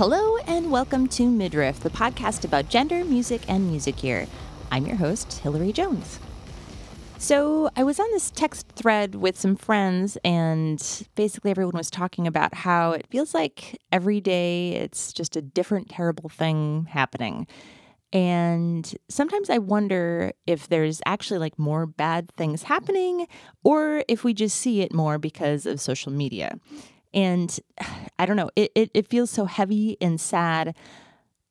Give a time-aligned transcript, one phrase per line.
[0.00, 4.26] Hello and welcome to Midriff, the podcast about gender, music, and music gear.
[4.70, 6.18] I'm your host, Hilary Jones.
[7.18, 10.80] So, I was on this text thread with some friends, and
[11.16, 15.90] basically, everyone was talking about how it feels like every day it's just a different
[15.90, 17.46] terrible thing happening.
[18.10, 23.26] And sometimes I wonder if there's actually like more bad things happening,
[23.64, 26.58] or if we just see it more because of social media.
[27.12, 27.58] And
[28.18, 30.74] I don't know, it, it, it feels so heavy and sad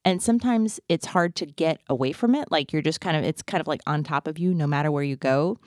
[0.05, 2.51] and sometimes it's hard to get away from it.
[2.51, 4.91] Like you're just kind of, it's kind of like on top of you no matter
[4.91, 5.59] where you go.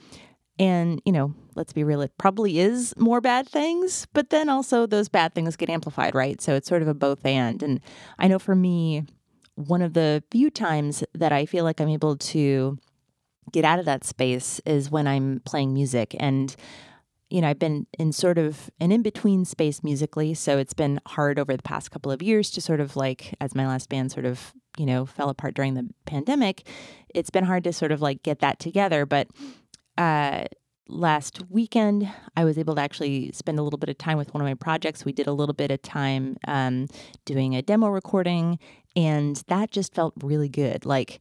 [0.59, 4.87] And, you know, let's be real, it probably is more bad things, but then also
[4.87, 6.41] those bad things get amplified, right?
[6.41, 7.63] So it's sort of a both and.
[7.63, 7.81] And
[8.19, 9.05] I know for me,
[9.55, 12.79] one of the few times that I feel like I'm able to
[13.51, 16.15] get out of that space is when I'm playing music.
[16.19, 16.55] And
[17.33, 20.35] you know, I've been in sort of an in between space musically.
[20.35, 23.55] So it's been hard over the past couple of years to sort of like, as
[23.55, 26.69] my last band sort of, you know, fell apart during the pandemic,
[27.15, 29.07] it's been hard to sort of like get that together.
[29.07, 29.29] But
[29.97, 30.45] uh,
[30.89, 34.43] last weekend, I was able to actually spend a little bit of time with one
[34.43, 35.07] of my projects.
[35.07, 36.87] We did a little bit of time um,
[37.25, 38.59] doing a demo recording,
[38.95, 40.85] and that just felt really good.
[40.85, 41.19] Like,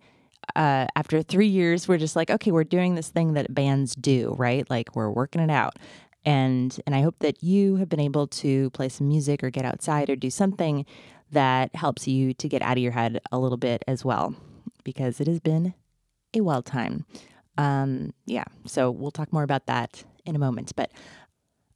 [0.55, 4.35] uh, after three years, we're just like, okay, we're doing this thing that bands do,
[4.37, 4.69] right?
[4.69, 5.77] Like we're working it out.
[6.23, 9.65] And and I hope that you have been able to play some music or get
[9.65, 10.85] outside or do something
[11.31, 14.35] that helps you to get out of your head a little bit as well,
[14.83, 15.73] because it has been
[16.33, 17.05] a wild time.
[17.57, 20.73] Um, yeah, so we'll talk more about that in a moment.
[20.75, 20.91] But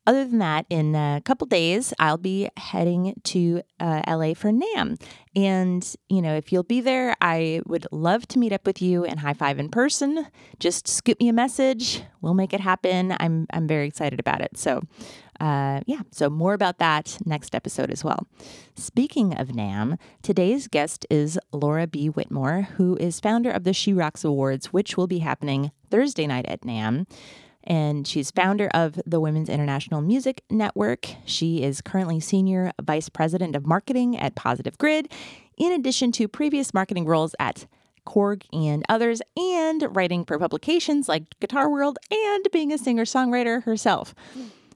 [0.07, 5.01] other than that, in a couple days, I'll be heading to uh, LA for NAMM.
[5.35, 9.03] And, you know, if you'll be there, I would love to meet up with you
[9.03, 10.27] and high five in person.
[10.59, 12.03] Just scoop me a message.
[12.21, 13.15] We'll make it happen.
[13.19, 14.57] I'm, I'm very excited about it.
[14.57, 14.81] So,
[15.39, 18.27] uh, yeah, so more about that next episode as well.
[18.75, 22.07] Speaking of NAMM, today's guest is Laura B.
[22.07, 26.45] Whitmore, who is founder of the She Rocks Awards, which will be happening Thursday night
[26.45, 27.05] at NAMM
[27.65, 31.07] and she's founder of the Women's International Music Network.
[31.25, 35.11] She is currently Senior Vice President of Marketing at Positive Grid,
[35.57, 37.65] in addition to previous marketing roles at
[38.05, 43.63] Korg and others, and writing for publications like Guitar World and being a singer songwriter
[43.63, 44.13] herself.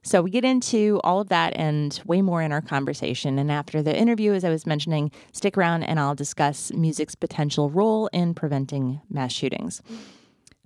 [0.02, 3.38] So we get into all of that and way more in our conversation.
[3.38, 7.70] And after the interview, as I was mentioning, stick around and I'll discuss music's potential
[7.70, 9.82] role in preventing mass shootings.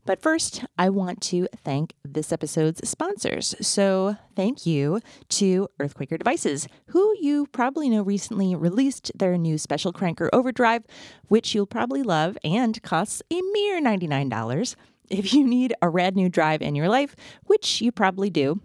[0.05, 3.55] But first, I want to thank this episode's sponsors.
[3.61, 4.99] So, thank you
[5.29, 10.83] to EarthQuaker Devices, who you probably know recently released their new special cranker overdrive,
[11.29, 14.75] which you'll probably love and costs a mere $99.
[15.09, 17.15] If you need a rad new drive in your life,
[17.45, 18.59] which you probably do,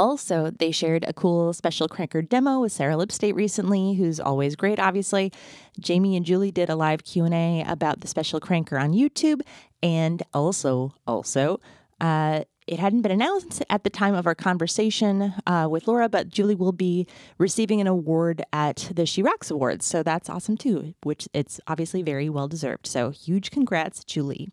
[0.00, 4.78] also, they shared a cool special cranker demo with Sarah Lipstate recently, who's always great,
[4.78, 5.32] obviously.
[5.78, 9.40] Jamie and Julie did a live Q&A about the special cranker on YouTube,
[9.82, 11.60] and also, also,
[12.00, 16.28] uh, it hadn't been announced at the time of our conversation uh, with Laura, but
[16.28, 19.84] Julie will be receiving an award at the She Rocks Awards.
[19.84, 22.86] So that's awesome too, which it's obviously very well deserved.
[22.86, 24.50] So huge congrats, Julie.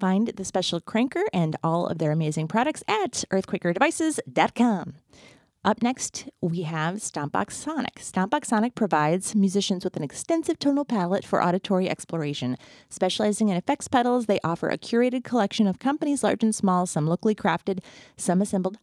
[0.00, 4.94] Find the special cranker and all of their amazing products at earthquakerdevices.com.
[5.66, 7.96] Up next, we have Stompbox Sonic.
[7.96, 12.56] Stompbox Sonic provides musicians with an extensive tonal palette for auditory exploration.
[12.88, 17.08] Specializing in effects pedals, they offer a curated collection of companies large and small, some
[17.08, 17.80] locally crafted,
[18.16, 18.78] some assembled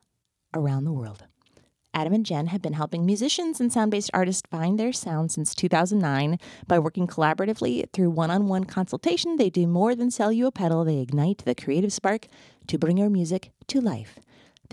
[0.54, 1.24] around the world.
[1.94, 5.56] Adam and Jen have been helping musicians and sound based artists find their sound since
[5.56, 6.38] 2009.
[6.68, 10.52] By working collaboratively through one on one consultation, they do more than sell you a
[10.52, 12.28] pedal, they ignite the creative spark
[12.68, 14.20] to bring your music to life.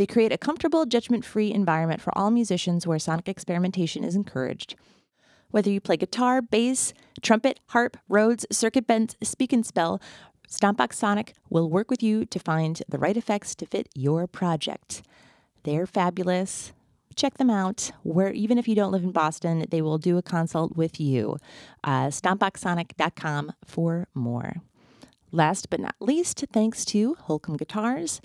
[0.01, 4.75] They create a comfortable, judgment free environment for all musicians where sonic experimentation is encouraged.
[5.51, 10.01] Whether you play guitar, bass, trumpet, harp, Rhodes, circuit bent, speak and spell,
[10.49, 15.03] Stompbox Sonic will work with you to find the right effects to fit your project.
[15.65, 16.73] They're fabulous
[17.15, 17.91] check them out.
[18.03, 21.37] Where even if you don't live in Boston, they will do a consult with you.
[21.85, 24.63] Uh, StompboxSonic.com for more.
[25.31, 28.23] Last but not least, thanks to Holcomb Guitars.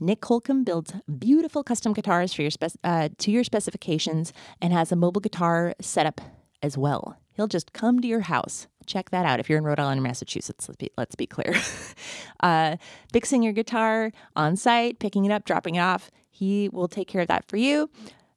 [0.00, 4.92] Nick Holcomb builds beautiful custom guitars for your spec- uh, to your specifications and has
[4.92, 6.20] a mobile guitar setup
[6.62, 7.16] as well.
[7.32, 8.66] He'll just come to your house.
[8.86, 10.68] Check that out if you're in Rhode Island or Massachusetts.
[10.68, 11.54] Let's be, let's be clear.
[12.40, 12.76] uh,
[13.12, 17.20] fixing your guitar on site, picking it up, dropping it off, he will take care
[17.20, 17.90] of that for you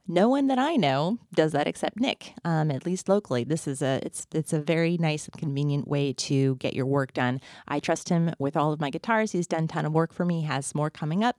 [0.07, 2.33] no one that I know does that except Nick.
[2.44, 6.13] Um, at least locally, this is a it's it's a very nice and convenient way
[6.13, 7.39] to get your work done.
[7.67, 9.31] I trust him with all of my guitars.
[9.31, 10.41] He's done a ton of work for me.
[10.41, 11.38] Has more coming up.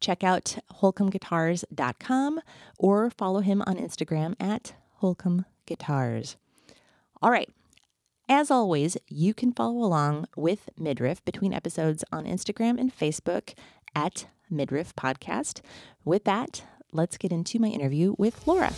[0.00, 2.40] Check out holcombguitars.com
[2.78, 6.36] or follow him on Instagram at holcombguitars.
[7.22, 7.50] All right.
[8.28, 13.54] As always, you can follow along with Midriff between episodes on Instagram and Facebook
[13.94, 15.60] at Midriff Podcast.
[16.04, 18.72] With that, let's get into my interview with Laura.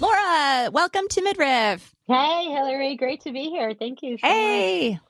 [0.00, 1.94] Laura, welcome to Midriff.
[2.06, 2.96] Hey, Hilary.
[2.96, 3.74] Great to be here.
[3.78, 4.18] Thank you.
[4.18, 4.90] So hey.
[4.92, 5.00] Much.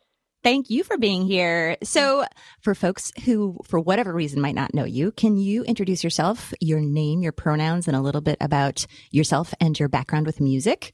[0.45, 1.79] Thank you for being here.
[1.83, 2.27] So,
[2.61, 6.81] for folks who, for whatever reason, might not know you, can you introduce yourself, your
[6.81, 10.93] name, your pronouns, and a little bit about yourself and your background with music?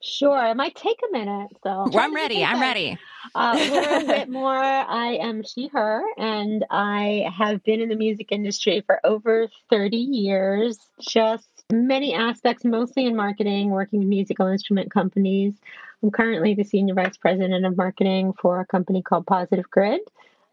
[0.00, 0.46] Sure.
[0.46, 1.50] It might take a minute.
[1.62, 2.44] So well, I'm ready.
[2.44, 2.98] I'm ready.
[3.34, 4.54] Uh, Laura Whitmore.
[4.54, 9.96] I am she, her, and I have been in the music industry for over 30
[9.96, 15.54] years, just many aspects, mostly in marketing, working with musical instrument companies.
[16.02, 20.00] I'm currently the senior vice president of marketing for a company called Positive Grid.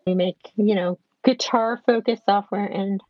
[0.07, 3.01] We make, you know, guitar focused software and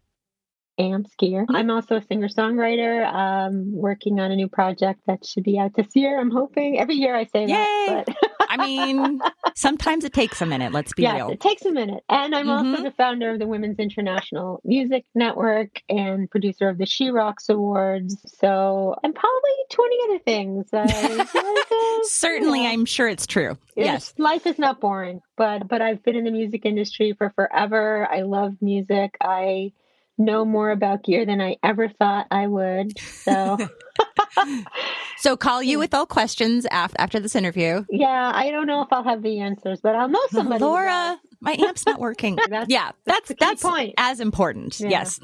[0.77, 1.45] amps gear.
[1.49, 5.73] I'm also a singer songwriter, um, working on a new project that should be out
[5.75, 6.19] this year.
[6.19, 7.85] I'm hoping every year I say Yay!
[7.87, 8.05] that.
[8.05, 8.17] But
[8.49, 9.19] I mean,
[9.55, 10.71] sometimes it takes a minute.
[10.71, 11.29] Let's be yes, real.
[11.29, 12.03] It takes a minute.
[12.09, 12.67] And I'm mm-hmm.
[12.67, 17.49] also the founder of the Women's International Music Network and producer of the She Rocks
[17.49, 18.17] Awards.
[18.39, 20.73] So, and probably 20 other things.
[20.73, 21.25] Uh,
[22.03, 23.57] Certainly, know, I'm sure it's true.
[23.75, 24.13] yes.
[24.17, 28.07] Life is not boring, but but I've been in the music industry for forever.
[28.09, 29.17] I love music.
[29.21, 29.71] I
[30.17, 32.97] know more about gear than I ever thought I would.
[32.99, 33.57] So
[35.17, 37.85] So call you with all questions after after this interview.
[37.89, 40.63] Yeah, I don't know if I'll have the answers, but I'll know somebody.
[40.63, 42.37] Laura, my amp's not working.
[42.49, 43.95] that's, yeah, that's that's, that's point.
[43.97, 44.79] as important.
[44.79, 44.89] Yeah.
[44.89, 45.19] Yes.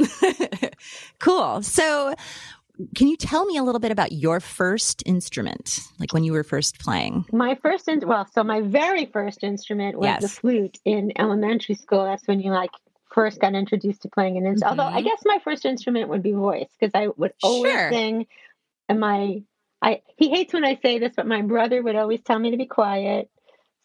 [1.19, 1.61] cool.
[1.61, 2.15] So
[2.95, 6.44] can you tell me a little bit about your first instrument, like when you were
[6.44, 7.25] first playing?
[7.31, 10.21] My first, in- well, so my very first instrument was yes.
[10.21, 12.05] the flute in elementary school.
[12.05, 12.71] That's when you like
[13.13, 14.79] first got introduced to playing an instrument.
[14.79, 14.79] Mm-hmm.
[14.79, 17.91] Although I guess my first instrument would be voice because I would always sure.
[17.91, 18.27] sing.
[18.89, 19.43] And my,
[19.81, 22.57] I he hates when I say this, but my brother would always tell me to
[22.57, 23.29] be quiet.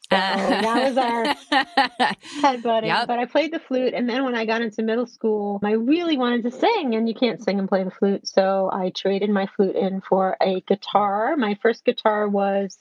[0.08, 1.24] So that was our
[2.42, 2.86] headbutting.
[2.86, 3.08] Yep.
[3.08, 6.16] But I played the flute, and then when I got into middle school, I really
[6.16, 8.28] wanted to sing, and you can't sing and play the flute.
[8.28, 11.36] So I traded my flute in for a guitar.
[11.36, 12.78] My first guitar was,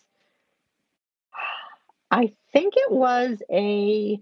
[2.12, 4.20] I think it was a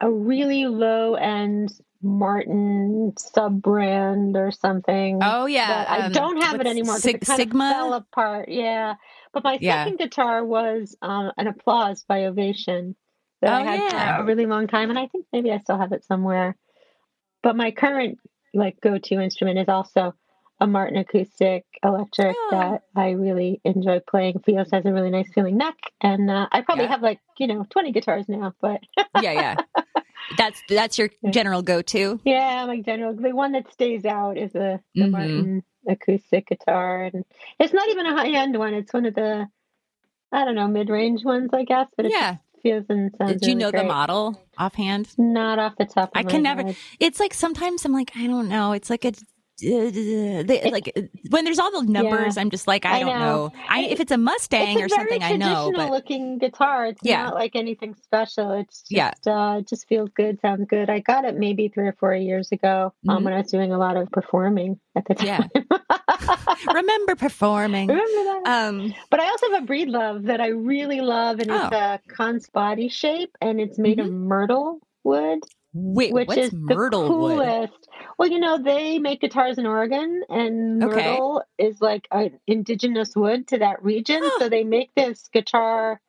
[0.00, 5.18] a really low end Martin sub brand or something.
[5.22, 6.98] Oh yeah, I um, don't have it anymore.
[6.98, 8.48] Sig- it kind Sigma of fell apart.
[8.48, 8.94] Yeah,
[9.32, 9.84] but my yeah.
[9.84, 12.94] second guitar was um, an Applause by Ovation
[13.42, 14.16] that oh, I had yeah.
[14.16, 16.56] for a really long time, and I think maybe I still have it somewhere.
[17.42, 18.18] But my current
[18.54, 20.14] like go to instrument is also
[20.60, 22.48] a Martin acoustic electric oh.
[22.50, 24.40] that I really enjoy playing.
[24.40, 26.90] Fios has a really nice feeling neck, and uh, I probably yeah.
[26.90, 28.54] have like you know twenty guitars now.
[28.60, 28.80] But
[29.20, 29.56] yeah, yeah,
[30.36, 32.20] that's that's your general go to.
[32.24, 33.14] Yeah, my general.
[33.14, 35.10] The one that stays out is a the mm-hmm.
[35.10, 37.24] Martin acoustic guitar, and
[37.58, 38.74] it's not even a high end one.
[38.74, 39.48] It's one of the
[40.32, 41.88] I don't know mid range ones, I guess.
[41.96, 42.36] But yeah.
[42.60, 43.82] Feels and sounds Do you really know great.
[43.82, 45.16] the model offhand?
[45.16, 46.10] Not off the top.
[46.16, 46.64] I can never.
[46.64, 46.76] Head.
[46.98, 48.72] It's like sometimes I'm like I don't know.
[48.72, 49.12] It's like a
[49.60, 50.92] they, like
[51.30, 53.46] when there's all the numbers, yeah, I'm just like I, I don't know.
[53.48, 53.52] know.
[53.68, 55.72] I, if it's a Mustang it's a or something, I know.
[55.74, 57.24] But looking guitar, it's yeah.
[57.24, 58.52] not like anything special.
[58.52, 60.90] It's just, yeah, uh, it just feels good, sounds good.
[60.90, 63.24] I got it maybe three or four years ago um, mm-hmm.
[63.24, 65.50] when I was doing a lot of performing at the time.
[65.54, 65.78] Yeah.
[66.72, 67.88] Remember performing?
[67.88, 68.42] Remember that?
[68.46, 71.66] Um, but I also have a Breedlove that I really love, and oh.
[71.66, 74.08] it's a Kunst body shape, and it's made mm-hmm.
[74.08, 75.40] of myrtle wood.
[75.74, 77.72] Wait, which is myrtle the coolest.
[77.72, 77.97] Wood?
[78.18, 81.68] Well, you know, they make guitars in Oregon, and myrtle okay.
[81.68, 84.20] is like an indigenous wood to that region.
[84.22, 84.38] Huh.
[84.40, 86.00] So they make this guitar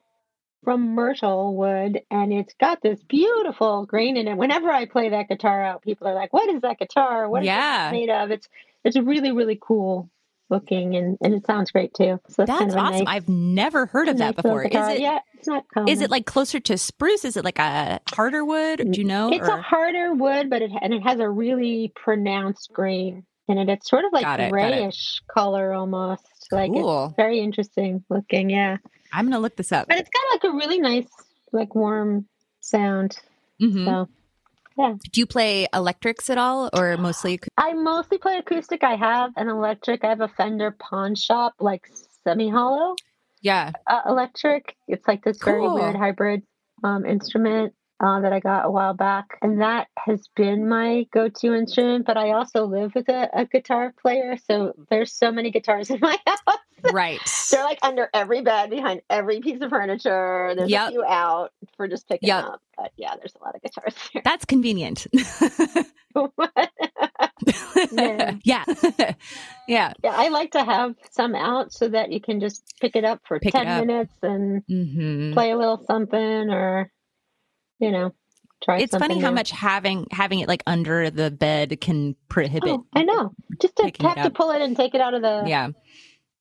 [0.64, 4.38] from myrtle wood, and it's got this beautiful grain in it.
[4.38, 7.30] Whenever I play that guitar out, people are like, "What is that guitar?
[7.30, 7.90] What is yeah.
[7.90, 8.50] it made of?" It's
[8.84, 10.10] it's a really really cool
[10.50, 12.20] looking and, and it sounds great too.
[12.28, 13.06] So that's kind of awesome.
[13.06, 14.64] Nice, I've never heard of that before.
[14.64, 15.00] Is it?
[15.00, 15.90] Yeah, it's not common.
[15.90, 17.26] Is it like closer to spruce?
[17.26, 18.92] Is it like a harder wood?
[18.92, 19.32] Do you know?
[19.32, 19.58] It's or?
[19.58, 23.70] a harder wood, but it and it has a really pronounced grain in it.
[23.70, 26.26] It's sort of like it, grayish color almost.
[26.52, 28.50] Like it's very interesting looking.
[28.50, 28.78] Yeah,
[29.14, 29.88] I'm gonna look this up.
[29.88, 31.08] But it's got like a really nice,
[31.52, 32.28] like warm
[32.60, 33.18] sound.
[33.62, 33.86] Mm-hmm.
[33.86, 34.10] So
[34.80, 34.94] yeah.
[35.12, 37.40] Do you play electrics at all or mostly?
[37.58, 38.82] I mostly play acoustic.
[38.82, 40.06] I have an electric.
[40.06, 41.90] I have a Fender pawn shop, like
[42.24, 42.96] semi hollow.
[43.42, 43.74] Yeah.
[43.86, 44.78] Uh, electric.
[44.88, 45.54] It's like this cool.
[45.54, 46.44] very weird hybrid
[46.84, 49.38] um, instrument uh, that I got a while back.
[49.42, 52.06] And that has been my go to instrument.
[52.06, 54.38] But I also live with a, a, guitar player.
[54.50, 56.58] So there's so many guitars in my house.
[56.94, 57.20] Right.
[57.52, 60.54] They're like under every bed, behind every piece of furniture.
[60.56, 60.88] There's yep.
[60.88, 62.46] a few out for just picking yep.
[62.46, 62.62] up.
[62.78, 64.22] But yeah, there's a lot of guitars there.
[64.24, 65.08] That's convenient.
[67.92, 68.36] yeah.
[68.44, 68.64] yeah.
[69.68, 69.94] yeah.
[70.02, 70.14] Yeah.
[70.14, 73.42] I like to have some out so that you can just pick it up for
[73.42, 75.34] pick 10 minutes and mm-hmm.
[75.34, 76.90] play a little something or,
[77.80, 78.14] you know,
[78.64, 79.26] try It's funny new.
[79.26, 82.70] how much having having it like under the bed can prohibit.
[82.70, 83.34] Oh, I know.
[83.60, 85.70] Just to have to pull it and take it out of the yeah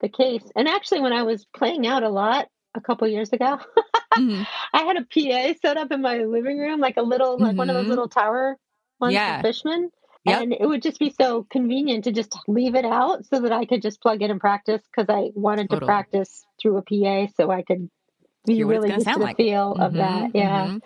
[0.01, 0.45] the case.
[0.55, 3.59] And actually, when I was playing out a lot a couple years ago,
[4.15, 4.43] mm-hmm.
[4.73, 7.59] I had a PA set up in my living room, like a little, like mm-hmm.
[7.59, 7.91] one of those mm-hmm.
[7.91, 8.57] little tower
[9.01, 9.43] ones yeah.
[9.43, 9.91] Fishman.
[10.25, 10.43] Yep.
[10.43, 13.65] And it would just be so convenient to just leave it out so that I
[13.65, 15.81] could just plug in and practice because I wanted totally.
[15.81, 17.89] to practice through a PA so I could
[18.45, 19.37] be really used to the like.
[19.37, 20.31] feel mm-hmm, of that.
[20.35, 20.67] Yeah.
[20.67, 20.79] Mm-hmm.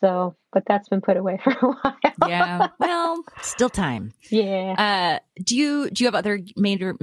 [0.00, 1.96] So, but that's been put away for a while.
[2.28, 2.68] yeah.
[2.78, 4.12] Well, still time.
[4.30, 5.18] Yeah.
[5.18, 6.94] Uh, do you do you have other major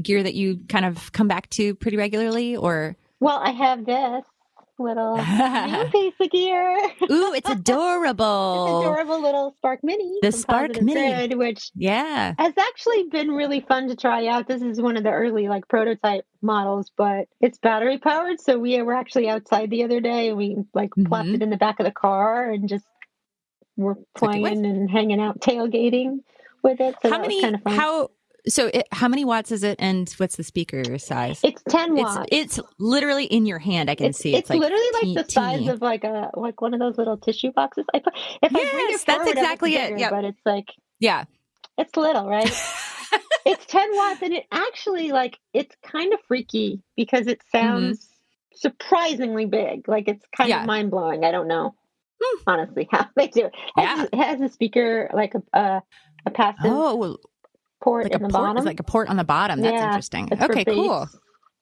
[0.00, 2.96] gear that you kind of come back to pretty regularly, or?
[3.20, 4.24] Well, I have this
[4.78, 5.16] little
[5.92, 6.76] piece of gear.
[7.10, 8.80] Ooh, it's adorable.
[8.80, 10.18] it's adorable little Spark Mini.
[10.22, 14.48] The Spark Mini, which yeah has actually been really fun to try out.
[14.48, 18.40] This is one of the early like prototype models, but it's battery powered.
[18.40, 21.04] So we were actually outside the other day and we like mm-hmm.
[21.04, 22.86] plopped it in the back of the car and just
[23.76, 26.20] were playing and hanging out tailgating
[26.62, 26.96] with it.
[27.02, 27.40] So how many?
[27.40, 28.10] Kind of how
[28.46, 31.40] so, it, how many watts is it, and what's the speaker size?
[31.42, 32.28] It's ten watts.
[32.30, 33.90] It's, it's literally in your hand.
[33.90, 34.34] I can it's, see.
[34.34, 35.70] It's, it's like literally te- like the size teeny.
[35.70, 37.86] of like a like one of those little tissue boxes.
[37.94, 39.98] I put if yes, I bring it forward, that's exactly it.
[39.98, 40.66] Yeah, but it's like
[41.00, 41.24] yeah,
[41.78, 42.44] it's little, right?
[43.46, 47.58] it's ten watts, and it actually like it's kind of freaky because it mm-hmm.
[47.58, 48.56] sounds mm-hmm.
[48.56, 49.88] surprisingly big.
[49.88, 50.60] Like it's kind yeah.
[50.60, 51.24] of mind blowing.
[51.24, 51.74] I don't know
[52.22, 52.42] hmm.
[52.46, 53.52] honestly how they do it.
[53.76, 55.82] It has, it has a speaker like a a,
[56.26, 56.66] a passive.
[56.66, 57.18] Oh
[57.84, 58.64] port like in the port, bottom.
[58.64, 59.60] like a port on the bottom.
[59.60, 60.28] That's yeah, interesting.
[60.32, 61.08] Okay, cool.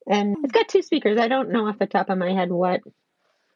[0.07, 1.19] And it's got two speakers.
[1.19, 2.81] I don't know off the top of my head what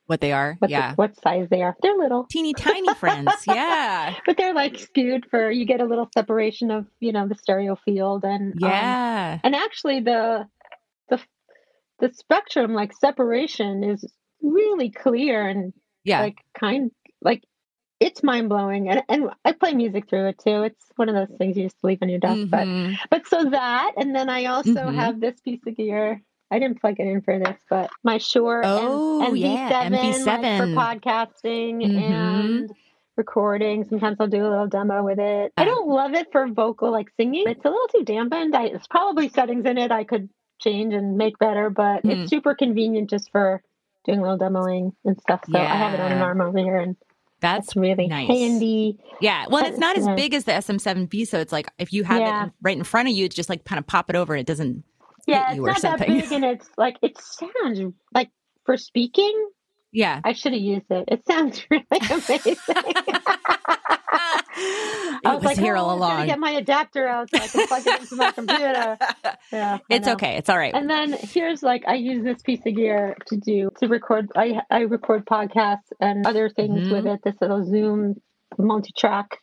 [0.07, 0.57] what they are.
[0.59, 0.91] What yeah.
[0.91, 1.77] The, what size they are.
[1.83, 2.27] They're little.
[2.31, 3.31] Teeny tiny friends.
[3.47, 4.15] Yeah.
[4.25, 7.77] but they're like skewed for you get a little separation of, you know, the stereo
[7.77, 9.33] field and um, Yeah.
[9.35, 10.47] Um, and actually the
[11.09, 11.21] the
[11.99, 14.05] the spectrum like separation is
[14.43, 15.73] really clear and
[16.05, 16.21] yeah.
[16.21, 17.43] like kind like
[18.01, 20.63] it's mind blowing, and and I play music through it too.
[20.63, 22.41] It's one of those things you just leave on your desk.
[22.41, 22.95] Mm-hmm.
[23.09, 24.97] But but so that, and then I also mm-hmm.
[24.97, 26.23] have this piece of gear.
[26.51, 30.27] I didn't plug it in for this, but my Shure oh, M- MV7, yeah, MV7.
[30.27, 31.99] Like for podcasting mm-hmm.
[31.99, 32.71] and
[33.17, 33.85] recording.
[33.85, 35.53] Sometimes I'll do a little demo with it.
[35.57, 37.45] I don't love it for vocal like singing.
[37.47, 38.55] It's a little too dampened.
[38.55, 40.29] I, it's probably settings in it I could
[40.61, 42.11] change and make better, but mm.
[42.11, 43.63] it's super convenient just for
[44.05, 45.41] doing a little demoing and stuff.
[45.51, 45.73] So yeah.
[45.73, 46.97] I have it on an arm over here and
[47.47, 48.29] that's, That's really nice.
[48.29, 48.99] handy.
[49.21, 49.47] Yeah.
[49.49, 52.47] Well, it's not as big as the SM7B, so it's like if you have yeah.
[52.47, 54.41] it right in front of you, it's just like kind of pop it over and
[54.41, 54.85] it doesn't
[55.27, 55.99] yeah, it's not.
[55.99, 57.81] That big and it's like it sounds
[58.15, 58.31] like
[58.65, 59.51] for speaking.
[59.97, 60.21] Yeah.
[60.25, 61.09] I should have used it.
[61.09, 62.57] It sounds really amazing.
[65.25, 66.19] I was, was like, here oh, all along.
[66.19, 68.99] I get my adapter out so I can plug it into my computer.
[69.53, 70.37] Yeah, it's okay.
[70.37, 70.75] It's all right.
[70.75, 74.29] And then here's like I use this piece of gear to do to record.
[74.37, 76.93] I I record podcasts and other things mm-hmm.
[76.93, 77.21] with it.
[77.23, 78.17] This little Zoom
[78.59, 79.39] multi-track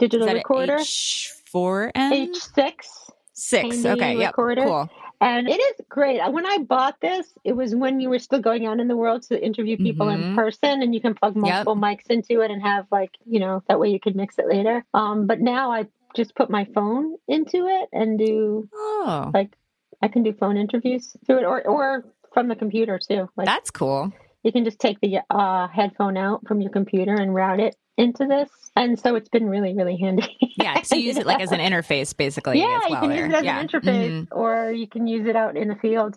[0.00, 0.78] digital recorder.
[0.80, 2.88] H four and H six.
[3.32, 3.84] Six.
[3.84, 4.18] Okay.
[4.18, 4.32] Yep.
[4.32, 4.64] Recorder.
[4.64, 4.90] Cool.
[5.20, 6.20] And it is great.
[6.30, 9.22] When I bought this, it was when you were still going out in the world
[9.24, 10.30] to interview people mm-hmm.
[10.30, 11.82] in person and you can plug multiple yep.
[11.82, 14.84] mics into it and have like, you know, that way you could mix it later.
[14.94, 19.30] Um, but now I just put my phone into it and do oh.
[19.34, 19.56] like
[20.00, 23.28] I can do phone interviews through it or or from the computer too.
[23.36, 24.12] Like That's cool.
[24.44, 28.26] You can just take the uh, headphone out from your computer and route it into
[28.26, 28.48] this.
[28.76, 30.36] And so it's been really, really handy.
[30.56, 30.82] yeah.
[30.82, 32.60] So you use it like as an interface basically.
[32.60, 33.60] Yeah, well, you can use it as yeah.
[33.60, 34.38] an interface mm-hmm.
[34.38, 36.16] or you can use it out in the field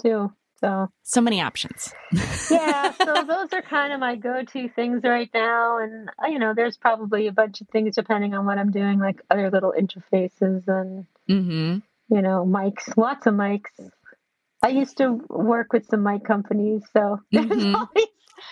[0.00, 0.32] too.
[0.60, 1.92] So so many options.
[2.48, 6.54] yeah, so those are kind of my go-to things right now, and uh, you know,
[6.54, 10.68] there's probably a bunch of things depending on what I'm doing, like other little interfaces
[10.68, 11.78] and mm-hmm.
[12.14, 13.72] you know, mics, lots of mics.
[14.62, 17.74] I used to work with some mic companies, so there's mm-hmm.
[17.74, 18.06] always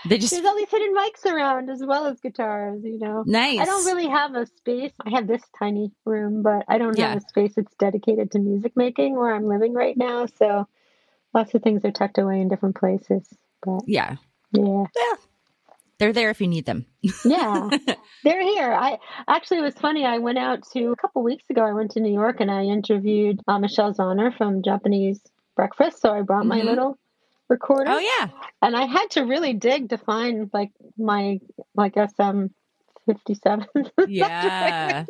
[0.06, 3.22] they just there's all these hidden mics around as well as guitars, you know.
[3.26, 3.58] Nice.
[3.60, 4.92] I don't really have a space.
[5.04, 7.10] I have this tiny room, but I don't yeah.
[7.10, 10.26] have a space that's dedicated to music making where I'm living right now.
[10.26, 10.66] So
[11.34, 13.26] lots of things are tucked away in different places.
[13.62, 14.16] But yeah.
[14.52, 14.84] Yeah.
[14.96, 15.14] Yeah.
[15.98, 16.86] They're there if you need them.
[17.24, 17.68] yeah.
[18.24, 18.72] They're here.
[18.72, 20.06] I actually it was funny.
[20.06, 21.62] I went out to a couple weeks ago.
[21.62, 25.20] I went to New York and I interviewed uh, Michelle Zauner from Japanese
[25.56, 26.00] Breakfast.
[26.00, 26.68] So I brought my mm-hmm.
[26.68, 26.98] little
[27.50, 27.90] recorder.
[27.90, 28.28] Oh yeah.
[28.62, 31.40] And I had to really dig to find like my
[31.74, 32.46] like SM
[33.06, 33.66] fifty seven.
[34.08, 35.04] Yeah.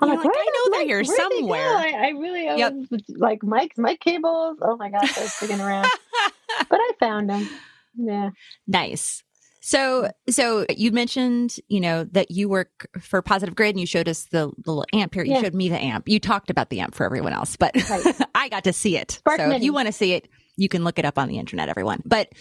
[0.00, 1.76] I'm like, like I know they're here somewhere.
[1.76, 2.74] I, I, really yep.
[2.90, 4.58] was like Mike's mic cables.
[4.60, 5.88] Oh my gosh, I was digging around.
[6.68, 7.48] but I found them.
[7.96, 8.30] Yeah.
[8.66, 9.22] Nice.
[9.60, 14.08] So, so you mentioned, you know, that you work for Positive Grid and you showed
[14.08, 15.24] us the little amp here.
[15.24, 15.42] You yeah.
[15.42, 16.08] showed me the amp.
[16.08, 18.16] You talked about the amp for everyone else, but right.
[18.34, 19.12] I got to see it.
[19.12, 19.56] Spark so Mini.
[19.56, 20.28] if you want to see it,
[20.58, 22.02] you can look it up on the internet, everyone.
[22.04, 22.32] But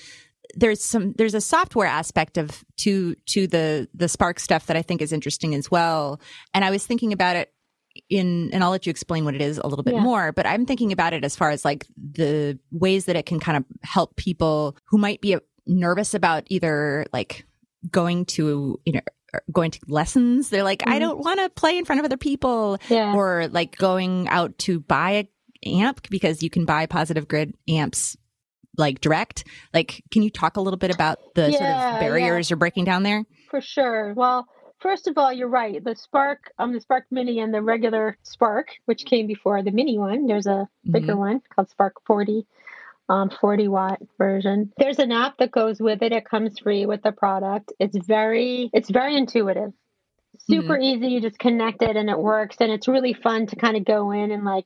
[0.56, 4.82] there's some there's a software aspect of to to the the Spark stuff that I
[4.82, 6.20] think is interesting as well.
[6.54, 7.54] And I was thinking about it
[8.10, 10.02] in and I'll let you explain what it is a little bit yeah.
[10.02, 13.40] more, but I'm thinking about it as far as like the ways that it can
[13.40, 17.46] kind of help people who might be nervous about either like
[17.90, 19.02] going to, you know,
[19.52, 20.50] going to lessons.
[20.50, 20.94] They're like, mm-hmm.
[20.94, 23.14] I don't want to play in front of other people yeah.
[23.14, 25.30] or like going out to buy a
[25.66, 28.16] amp because you can buy positive grid amps
[28.78, 29.44] like direct.
[29.74, 32.54] Like, can you talk a little bit about the yeah, sort of barriers yeah.
[32.54, 33.26] you're breaking down there?
[33.50, 34.14] For sure.
[34.14, 34.48] Well,
[34.80, 35.84] first of all, you're right.
[35.84, 39.98] The Spark, um, the Spark Mini and the regular Spark, which came before the Mini
[39.98, 40.28] one.
[40.28, 41.20] There's a bigger mm-hmm.
[41.20, 42.46] one called Spark 40
[43.10, 44.72] um, 40 watt version.
[44.78, 46.12] There's an app that goes with it.
[46.12, 47.72] It comes free with the product.
[47.80, 49.72] It's very, it's very intuitive,
[50.40, 50.84] super mm-hmm.
[50.84, 51.08] easy.
[51.08, 52.58] You just connect it and it works.
[52.60, 54.66] And it's really fun to kind of go in and like,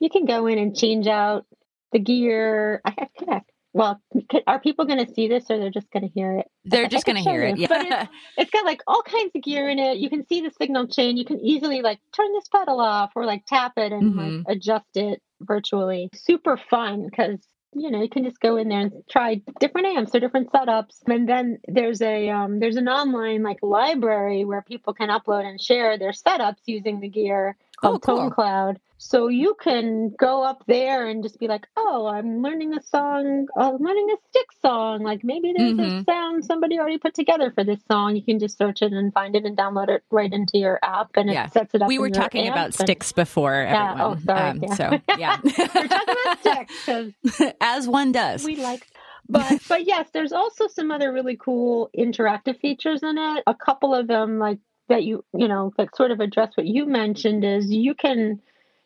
[0.00, 1.46] you can go in and change out
[1.92, 2.80] the gear.
[2.84, 3.50] I have connect.
[3.72, 4.02] Well,
[4.48, 6.46] are people going to see this or they're just going to hear it?
[6.64, 7.56] They're just going to hear it.
[7.56, 7.68] Yeah.
[7.68, 9.98] But it's, it's got like all kinds of gear in it.
[9.98, 11.16] You can see the signal chain.
[11.16, 14.36] You can easily like turn this pedal off or like tap it and mm-hmm.
[14.38, 16.10] like adjust it virtually.
[16.14, 17.38] Super fun because
[17.72, 20.96] you know you can just go in there and try different amps or different setups
[21.06, 25.60] and then there's a um, there's an online like library where people can upload and
[25.60, 28.16] share their setups using the gear oh, cool.
[28.16, 32.74] Tone Cloud so you can go up there and just be like, oh, I'm learning
[32.74, 35.02] a song, oh, I'm learning a stick song.
[35.02, 36.00] Like maybe there's mm-hmm.
[36.00, 38.14] a sound somebody already put together for this song.
[38.14, 41.12] You can just search it and find it and download it right into your app
[41.14, 41.46] and yeah.
[41.46, 41.88] it sets it up.
[41.88, 43.54] We were talking about and, sticks before.
[43.54, 43.96] Everyone.
[43.96, 44.04] Yeah.
[44.04, 44.50] Oh, sorry.
[44.50, 44.74] Um, yeah.
[44.74, 48.44] So yeah, we're talking about sticks as one does.
[48.44, 48.86] We like
[49.30, 53.44] but but yes, there's also some other really cool interactive features in it.
[53.46, 54.58] A couple of them like
[54.90, 58.40] that you you know that sort of address what you mentioned is you can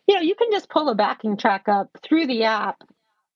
[0.07, 2.83] you know, you can just pull a backing track up through the app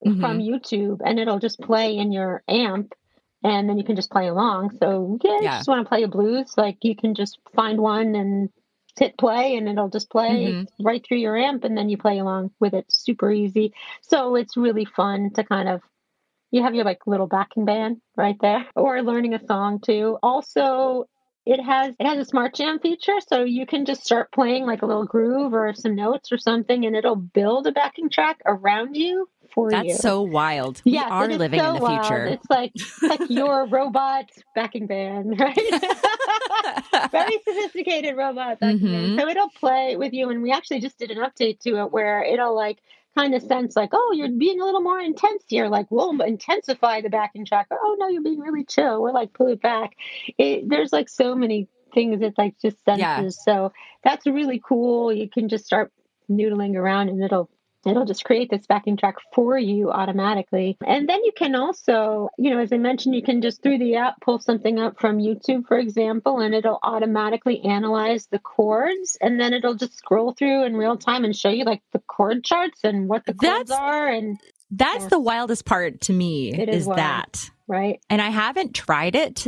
[0.04, 0.20] mm-hmm.
[0.20, 2.94] from YouTube and it'll just play in your amp
[3.42, 4.76] and then you can just play along.
[4.78, 5.52] So yeah, yeah.
[5.52, 8.50] you just want to play a blues, like you can just find one and
[8.98, 10.84] hit play and it'll just play mm-hmm.
[10.84, 13.72] right through your amp and then you play along with it super easy.
[14.02, 15.82] So it's really fun to kind of
[16.50, 20.18] you have your like little backing band right there or learning a song too.
[20.22, 21.06] Also
[21.48, 24.82] it has it has a smart jam feature so you can just start playing like
[24.82, 28.94] a little groove or some notes or something and it'll build a backing track around
[28.94, 29.92] you for That's you.
[29.92, 30.82] That's so wild.
[30.84, 32.06] Yeah, we are living so in the wild.
[32.06, 32.26] future.
[32.26, 35.56] It's like like your robot backing band, right?
[37.10, 39.16] Very sophisticated robot backing mm-hmm.
[39.16, 39.20] band.
[39.20, 42.22] So it'll play with you and we actually just did an update to it where
[42.22, 42.78] it'll like
[43.18, 45.68] kind of sense like, oh, you're being a little more intense here.
[45.68, 47.66] Like, we'll intensify the backing track.
[47.70, 49.02] Or, oh, no, you're being really chill.
[49.02, 49.96] We're like, pull it back.
[50.38, 53.02] It, there's like so many things that like just senses.
[53.02, 53.28] Yeah.
[53.28, 53.72] So
[54.04, 55.12] that's really cool.
[55.12, 55.92] You can just start
[56.30, 57.50] noodling around and it'll
[57.88, 60.76] it'll just create this backing track for you automatically.
[60.86, 63.96] And then you can also, you know, as I mentioned, you can just through the
[63.96, 69.40] app pull something up from YouTube, for example, and it'll automatically analyze the chords and
[69.40, 72.80] then it'll just scroll through in real time and show you like the chord charts
[72.84, 74.08] and what the chords that's, are.
[74.08, 74.38] And
[74.70, 75.08] that's yeah.
[75.08, 77.50] the wildest part to me it is, is that.
[77.66, 78.00] Right.
[78.08, 79.46] And I haven't tried it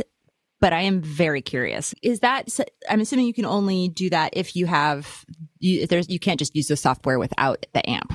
[0.61, 1.93] but I am very curious.
[2.01, 2.47] Is that
[2.87, 5.25] I'm assuming you can only do that if you have
[5.59, 8.13] you there's you can't just use the software without the amp.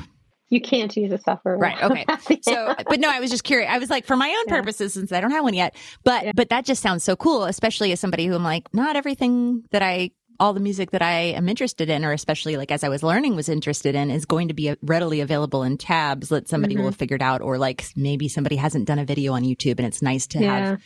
[0.48, 1.56] You can't use a software.
[1.56, 1.82] Right.
[1.82, 2.04] Okay.
[2.42, 3.68] So, but no, I was just curious.
[3.70, 4.56] I was like, for my own yeah.
[4.60, 6.32] purposes, since I don't have one yet, but, yeah.
[6.34, 9.82] but that just sounds so cool, especially as somebody who I'm like, not everything that
[9.82, 13.02] I, all the music that I am interested in, or especially like as I was
[13.02, 16.82] learning was interested in is going to be readily available in tabs that somebody mm-hmm.
[16.82, 19.86] will have figured out, or like maybe somebody hasn't done a video on YouTube and
[19.86, 20.58] it's nice to yeah.
[20.58, 20.82] have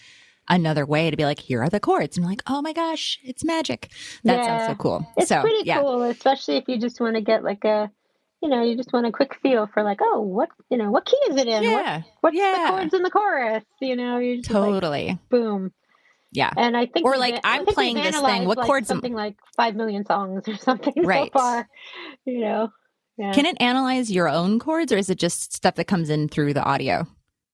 [0.49, 2.16] another way to be like, here are the chords.
[2.16, 3.90] And like, oh my gosh, it's magic.
[4.25, 4.46] That yeah.
[4.46, 5.07] sounds so cool.
[5.16, 5.81] It's so, pretty yeah.
[5.81, 7.90] cool, especially if you just want to get like a,
[8.42, 11.05] you know, you just want a quick feel for like, oh, what, you know, what
[11.05, 11.62] key is it in?
[11.62, 11.96] Yeah.
[11.96, 12.64] What, what's yeah.
[12.66, 13.64] the chords in the chorus?
[13.81, 15.72] You know, you totally like, boom.
[16.33, 16.50] Yeah.
[16.57, 18.46] And I think, or like, I'm playing this thing.
[18.46, 18.88] What like chords?
[18.88, 19.18] Something am...
[19.18, 21.31] like 5 million songs or something right.
[21.33, 21.68] so far,
[22.24, 22.70] you know.
[23.18, 23.33] Yeah.
[23.33, 26.55] Can it analyze your own chords or is it just stuff that comes in through
[26.55, 27.07] the audio?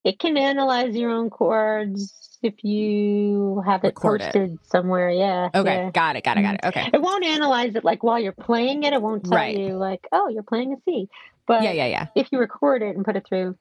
[0.05, 4.59] It can analyze your own chords if you have it Record posted it.
[4.63, 5.09] somewhere.
[5.09, 5.49] Yeah.
[5.53, 5.75] Okay.
[5.75, 5.91] Yeah.
[5.91, 6.23] Got it.
[6.23, 6.41] Got it.
[6.41, 6.61] Got it.
[6.65, 6.89] Okay.
[6.93, 8.93] It won't analyze it like while you're playing it.
[8.93, 9.57] It won't tell right.
[9.57, 11.09] you like, oh, you're playing a C.
[11.45, 12.07] But yeah, yeah, yeah.
[12.15, 13.57] If you record it and put it through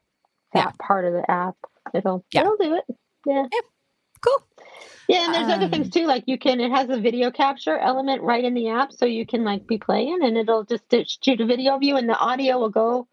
[0.52, 0.86] that yeah.
[0.86, 1.56] part of the app,
[1.94, 2.40] it'll yeah.
[2.42, 2.84] it'll do it.
[3.26, 3.44] Yeah.
[3.50, 3.60] yeah.
[4.24, 4.46] Cool.
[5.08, 6.06] Yeah, and there's um, other things um, too.
[6.06, 9.26] Like you can, it has a video capture element right in the app, so you
[9.26, 10.84] can like be playing, and it'll just
[11.24, 13.06] shoot a video of you, and the audio will go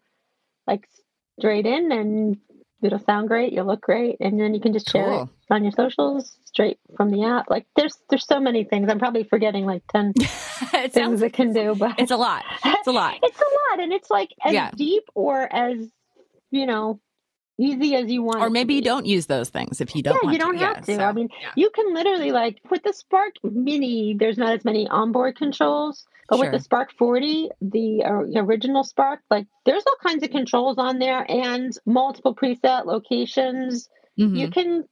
[0.66, 0.88] like
[1.38, 2.38] straight in, and
[2.84, 3.52] It'll sound great.
[3.52, 5.22] You'll look great, and then you can just share cool.
[5.22, 7.50] it on your socials straight from the app.
[7.50, 8.88] Like there's there's so many things.
[8.88, 12.44] I'm probably forgetting like ten things sounds, it can do, but it's a lot.
[12.64, 13.16] It's a lot.
[13.22, 14.70] it's a lot, and it's like as yeah.
[14.74, 15.78] deep or as
[16.50, 17.00] you know
[17.58, 18.40] easy as you want.
[18.40, 20.18] Or maybe you don't use those things if you don't.
[20.24, 20.64] Yeah, you don't to.
[20.64, 20.94] have yeah, to.
[20.96, 21.50] So, I mean, yeah.
[21.56, 24.16] you can literally like with the Spark Mini.
[24.18, 26.44] There's not as many onboard controls, but sure.
[26.44, 30.98] with the Spark 40, the uh, original Spark, like there's all kinds of controls on
[30.98, 33.88] there and multiple preset locations.
[34.18, 34.36] Mm-hmm.
[34.36, 34.84] You can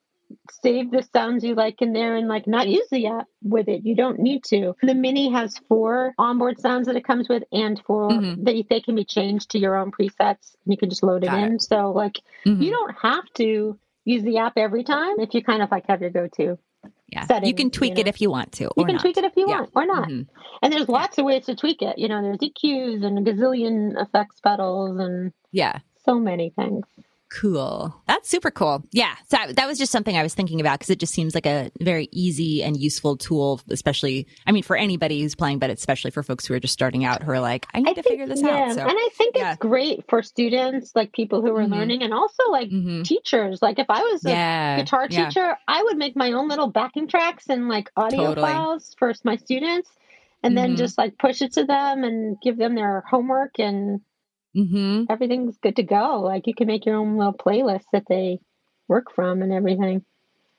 [0.63, 3.85] save the sounds you like in there and like not use the app with it.
[3.85, 4.75] You don't need to.
[4.83, 8.45] The Mini has four onboard sounds that it comes with and 4 mm-hmm.
[8.45, 10.55] they, they can be changed to your own presets.
[10.65, 11.55] and You can just load it Got in.
[11.55, 11.63] It.
[11.63, 12.63] So like mm-hmm.
[12.63, 16.01] you don't have to use the app every time if you kind of like have
[16.01, 16.59] your go-to.
[17.09, 17.27] Yeah.
[17.27, 18.01] Settings, you can tweak you know?
[18.01, 18.71] it if you want to.
[18.77, 19.03] you can not.
[19.03, 19.61] tweak it if you yeah.
[19.61, 20.09] want or not.
[20.09, 20.35] Mm-hmm.
[20.63, 21.23] And there's lots yeah.
[21.23, 21.99] of ways to tweak it.
[21.99, 26.87] You know, there's EQs and a gazillion effects pedals and yeah, so many things.
[27.33, 27.95] Cool.
[28.07, 28.85] That's super cool.
[28.93, 29.15] Yeah.
[29.31, 31.71] So that was just something I was thinking about because it just seems like a
[31.81, 36.23] very easy and useful tool, especially, I mean, for anybody who's playing, but especially for
[36.23, 38.27] folks who are just starting out who are like, I need I to think, figure
[38.27, 38.65] this yeah.
[38.65, 38.75] out.
[38.75, 39.53] So, and I think yeah.
[39.53, 41.73] it's great for students, like people who are mm-hmm.
[41.73, 43.03] learning, and also like mm-hmm.
[43.03, 43.63] teachers.
[43.63, 44.77] Like if I was a yeah.
[44.77, 48.47] guitar teacher, I would make my own little backing tracks and like audio totally.
[48.47, 49.89] files for my students
[50.43, 50.67] and mm-hmm.
[50.67, 54.01] then just like push it to them and give them their homework and
[54.57, 55.05] Mm-hmm.
[55.11, 56.21] Everything's good to go.
[56.21, 58.41] Like you can make your own little playlist that they
[58.89, 60.05] work from and everything.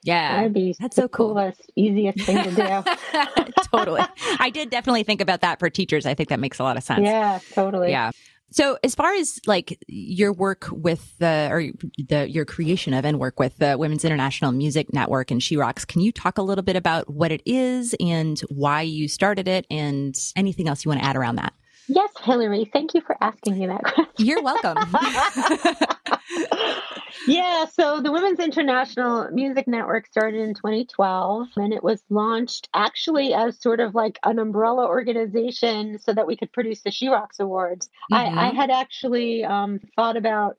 [0.03, 1.29] Yeah, that'd be that's so cool.
[1.29, 3.51] coolest, easiest thing to do.
[3.73, 4.01] totally.
[4.37, 6.05] I did definitely think about that for teachers.
[6.05, 7.03] I think that makes a lot of sense.
[7.03, 7.91] Yeah, totally.
[7.91, 8.11] Yeah.
[8.51, 11.63] So as far as like your work with the or
[11.97, 15.85] the your creation of and work with the Women's International Music Network and She Rocks,
[15.85, 19.65] can you talk a little bit about what it is and why you started it
[19.71, 21.53] and anything else you want to add around that?
[21.87, 22.69] Yes, Hilary.
[22.71, 24.07] Thank you for asking me that question.
[24.17, 24.77] You're welcome.
[27.27, 33.33] yeah, so the Women's International Music Network started in 2012 and it was launched actually
[33.33, 37.39] as sort of like an umbrella organization so that we could produce the She Rocks
[37.39, 37.89] Awards.
[38.11, 38.39] Mm-hmm.
[38.39, 40.55] I, I, had actually um, thought about,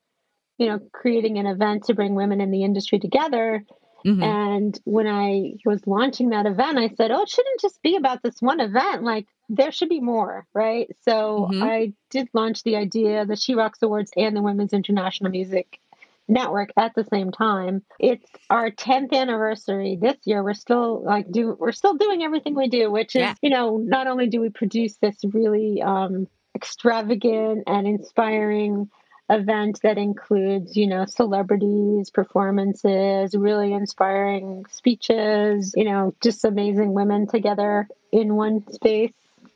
[0.57, 3.65] you know, creating an event to bring women in the industry together.
[4.05, 4.23] Mm-hmm.
[4.23, 8.21] And when I was launching that event, I said, oh, it shouldn't just be about
[8.21, 9.03] this one event.
[9.03, 10.89] Like, there should be more, right?
[11.03, 11.63] So mm-hmm.
[11.63, 15.79] I did launch the idea, the She Rocks Awards and the Women's International Music
[16.27, 17.83] Network at the same time.
[17.99, 20.43] It's our 10th anniversary this year.
[20.43, 23.35] We're still like do we're still doing everything we do, which is, yeah.
[23.43, 28.89] you know, not only do we produce this really um extravagant and inspiring
[29.29, 37.27] event that includes, you know, celebrities, performances, really inspiring speeches, you know, just amazing women
[37.27, 39.11] together in one space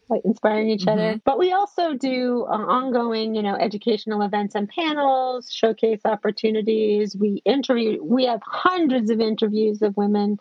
[0.09, 0.99] like inspiring each mm-hmm.
[0.99, 1.21] other.
[1.23, 7.15] But we also do uh, ongoing, you know, educational events and panels, showcase opportunities.
[7.15, 10.39] We interview, we have hundreds of interviews of women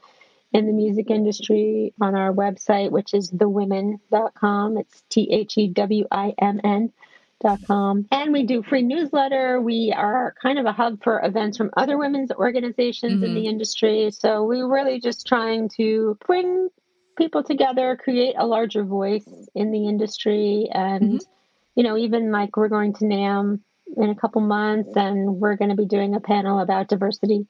[0.53, 4.79] in the music industry on our website, which is thewimn.com.
[4.79, 6.93] It's T H E W I M N.
[7.41, 8.07] Dot com.
[8.11, 9.61] And we do free newsletter.
[9.61, 13.25] We are kind of a hub for events from other women's organizations mm-hmm.
[13.25, 14.11] in the industry.
[14.11, 16.69] So we're really just trying to bring
[17.17, 20.69] people together, create a larger voice in the industry.
[20.73, 21.31] And, mm-hmm.
[21.77, 23.61] you know, even like we're going to NAMM
[23.97, 27.47] in a couple months and we're going to be doing a panel about diversity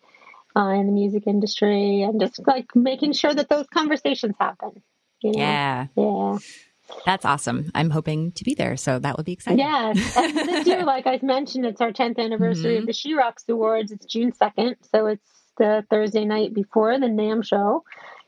[0.55, 4.83] uh, in the music industry and just like making sure that those conversations happen.
[5.23, 5.39] You know?
[5.39, 5.87] Yeah.
[5.97, 6.39] Yeah.
[7.05, 7.71] That's awesome.
[7.75, 9.59] I'm hoping to be there, so that would be exciting.
[9.59, 10.17] Yes.
[10.17, 12.81] And this year, like I mentioned, it's our 10th anniversary mm-hmm.
[12.81, 13.93] of the She Rocks Awards.
[13.93, 17.85] It's June 2nd, so it's the Thursday night before the NAMM show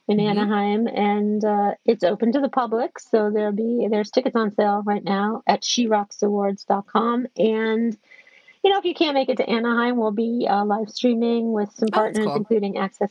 [0.08, 0.38] in mm-hmm.
[0.38, 2.98] Anaheim, and uh, it's open to the public.
[2.98, 7.26] So there'll be there's tickets on sale right now at sherocksawards.com.
[7.36, 7.96] And
[8.64, 11.70] you know, if you can't make it to Anaheim, we'll be uh, live streaming with
[11.72, 12.36] some oh, partners, cool.
[12.36, 13.10] including AXS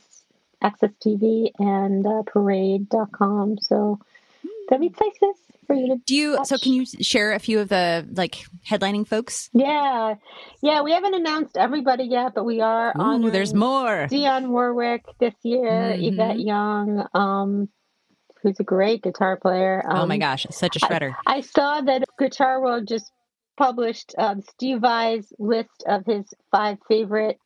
[0.62, 3.56] AXS TV and uh, Parade.com.
[3.58, 3.98] So
[4.70, 6.46] there'll be places for you to do you watch.
[6.46, 10.14] so can you share a few of the like headlining folks yeah
[10.62, 15.34] yeah we haven't announced everybody yet but we are on there's more Dionne Warwick this
[15.42, 16.04] year mm-hmm.
[16.04, 17.68] yvette young um
[18.42, 21.80] who's a great guitar player um, oh my gosh such a shredder I, I saw
[21.82, 23.10] that guitar world just
[23.58, 27.38] published um, steve vai's list of his five favorite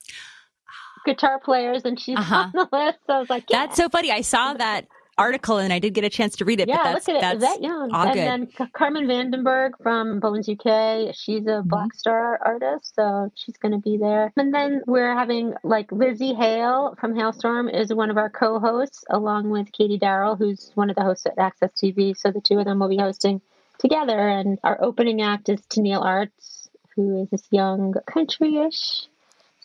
[1.04, 2.34] guitar players and she's uh-huh.
[2.44, 3.66] on the list so i was like yeah.
[3.66, 6.60] that's so funny i saw that article and I did get a chance to read
[6.60, 6.68] it.
[6.68, 7.40] Yeah, but that's, look at it.
[7.40, 7.92] That's that young.
[7.92, 8.58] All and good.
[8.58, 11.14] then Carmen Vandenberg from Bones UK.
[11.14, 11.70] She's a mm-hmm.
[11.70, 14.32] Blackstar artist, so she's going to be there.
[14.36, 19.50] And then we're having like Lzzy Hale from Halestorm is one of our co-hosts, along
[19.50, 22.16] with Katie Daryl, who's one of the hosts at AXS TV.
[22.16, 23.40] So the two of them will be hosting
[23.78, 24.18] together.
[24.18, 29.06] And our opening act is Tenille Arts, who is this young country-ish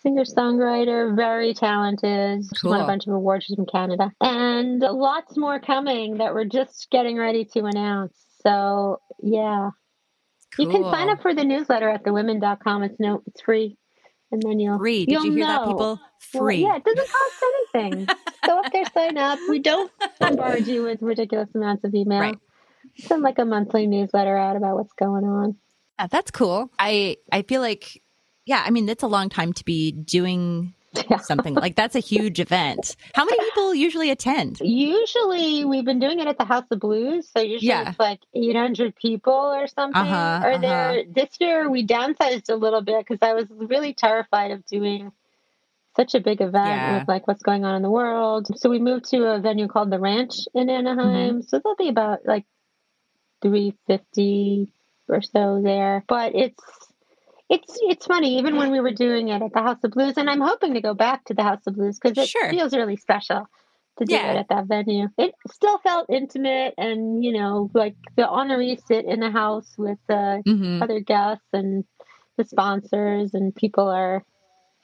[0.01, 2.43] singer songwriter, very talented.
[2.61, 2.71] Cool.
[2.71, 3.45] won a bunch of awards.
[3.45, 4.11] She's from Canada.
[4.21, 8.13] And lots more coming that we're just getting ready to announce.
[8.41, 9.71] So, yeah.
[10.55, 10.65] Cool.
[10.65, 12.83] You can sign up for the newsletter at thewimn.com.
[12.83, 13.77] It's no, it's free.
[14.31, 15.05] And then you'll free.
[15.05, 15.53] Did you'll you hear know.
[15.53, 15.99] that, people?
[16.19, 16.63] Free.
[16.63, 18.07] Well, yeah, it doesn't cost anything.
[18.45, 19.39] Go up there, sign up.
[19.49, 22.19] We don't bombard you with ridiculous amounts of email.
[22.19, 22.37] Right.
[22.97, 25.55] Send like a monthly newsletter out about what's going on.
[25.99, 26.71] Yeah, that's cool.
[26.77, 28.01] I I feel like
[28.45, 30.73] yeah, I mean, that's a long time to be doing
[31.21, 32.95] something like that's a huge event.
[33.13, 34.59] How many people usually attend?
[34.59, 37.89] Usually, we've been doing it at the House of Blues, so usually yeah.
[37.89, 40.01] it's like 800 people or something.
[40.01, 40.57] Uh-huh, or uh-huh.
[40.57, 45.11] there this year we downsized a little bit because I was really terrified of doing
[45.95, 46.99] such a big event yeah.
[46.99, 48.47] with like what's going on in the world.
[48.59, 51.39] So we moved to a venue called the Ranch in Anaheim.
[51.39, 51.41] Mm-hmm.
[51.41, 52.45] So there'll be about like
[53.41, 54.71] 350
[55.07, 56.63] or so there, but it's
[57.49, 60.29] it's it's funny even when we were doing it at the House of Blues, and
[60.29, 62.49] I'm hoping to go back to the House of Blues because it sure.
[62.49, 63.47] feels really special
[63.97, 64.31] to do yeah.
[64.31, 65.07] it at that venue.
[65.17, 69.97] It still felt intimate, and you know, like the honorees sit in the house with
[70.07, 70.83] the mm-hmm.
[70.83, 71.83] other guests and
[72.37, 74.23] the sponsors, and people are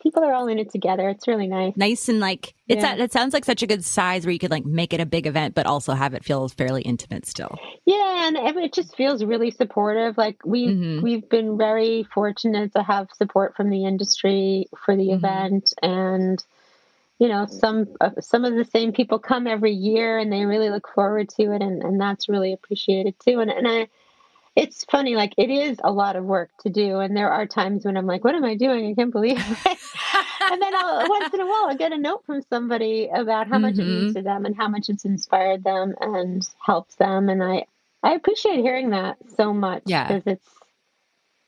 [0.05, 1.09] people are all in it together.
[1.09, 1.75] It's really nice.
[1.75, 2.95] Nice and like it's yeah.
[2.95, 5.05] a, it sounds like such a good size where you could like make it a
[5.05, 7.57] big event, but also have it feel fairly intimate still.
[7.85, 10.15] Yeah, and it just feels really supportive.
[10.15, 11.01] Like we mm-hmm.
[11.01, 15.25] we've been very fortunate to have support from the industry for the mm-hmm.
[15.25, 16.43] event, and
[17.17, 20.69] you know some uh, some of the same people come every year, and they really
[20.69, 23.39] look forward to it, and and that's really appreciated too.
[23.39, 23.87] And and I
[24.55, 26.99] it's funny, like it is a lot of work to do.
[26.99, 28.89] And there are times when I'm like, what am I doing?
[28.89, 29.77] I can't believe it.
[30.49, 33.59] and then I'll, once in a while, I'll get a note from somebody about how
[33.59, 33.81] much mm-hmm.
[33.81, 34.19] it means mm-hmm.
[34.19, 37.27] to them and how much it's inspired them and helped them.
[37.27, 37.65] And I,
[38.01, 39.83] I appreciate hearing that so much.
[39.85, 40.07] Yeah.
[40.07, 40.49] Because it's,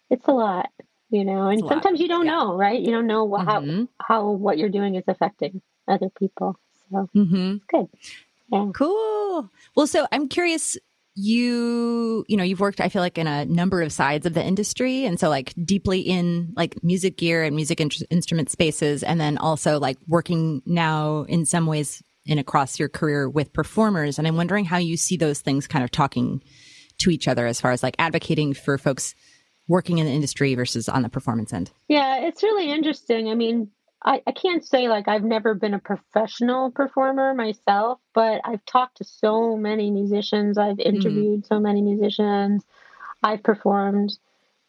[0.09, 0.69] it's a lot,
[1.09, 2.31] you know, and sometimes you don't yeah.
[2.31, 2.79] know, right?
[2.79, 3.45] You don't know mm-hmm.
[3.45, 6.59] how, how what you're doing is affecting other people.
[6.91, 7.55] So mm-hmm.
[7.55, 7.87] it's good.
[8.51, 8.69] Yeah.
[8.73, 9.49] Cool.
[9.75, 10.77] Well, so I'm curious
[11.19, 14.43] you you know you've worked i feel like in a number of sides of the
[14.43, 15.03] industry.
[15.03, 19.39] And so like deeply in like music gear and music in- instrument spaces and then
[19.39, 24.19] also like working now in some ways in across your career with performers.
[24.19, 26.43] And i'm wondering how you see those things kind of talking
[26.99, 29.15] to each other as far as like advocating for folks
[29.67, 31.71] working in the industry versus on the performance end.
[31.87, 33.29] Yeah it's really interesting.
[33.29, 33.71] I mean
[34.03, 38.97] I, I can't say like I've never been a professional performer myself, but I've talked
[38.97, 40.57] to so many musicians.
[40.57, 40.95] I've mm-hmm.
[40.95, 41.47] interviewed mm.
[41.47, 42.63] so many musicians.
[43.23, 44.17] I've performed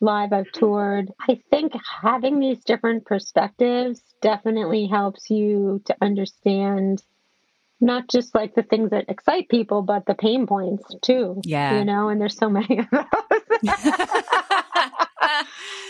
[0.01, 1.12] live, I've toured.
[1.29, 7.03] I think having these different perspectives definitely helps you to understand
[7.81, 11.41] not just like the things that excite people, but the pain points too.
[11.45, 11.79] Yeah.
[11.79, 13.05] You know, and there's so many of those.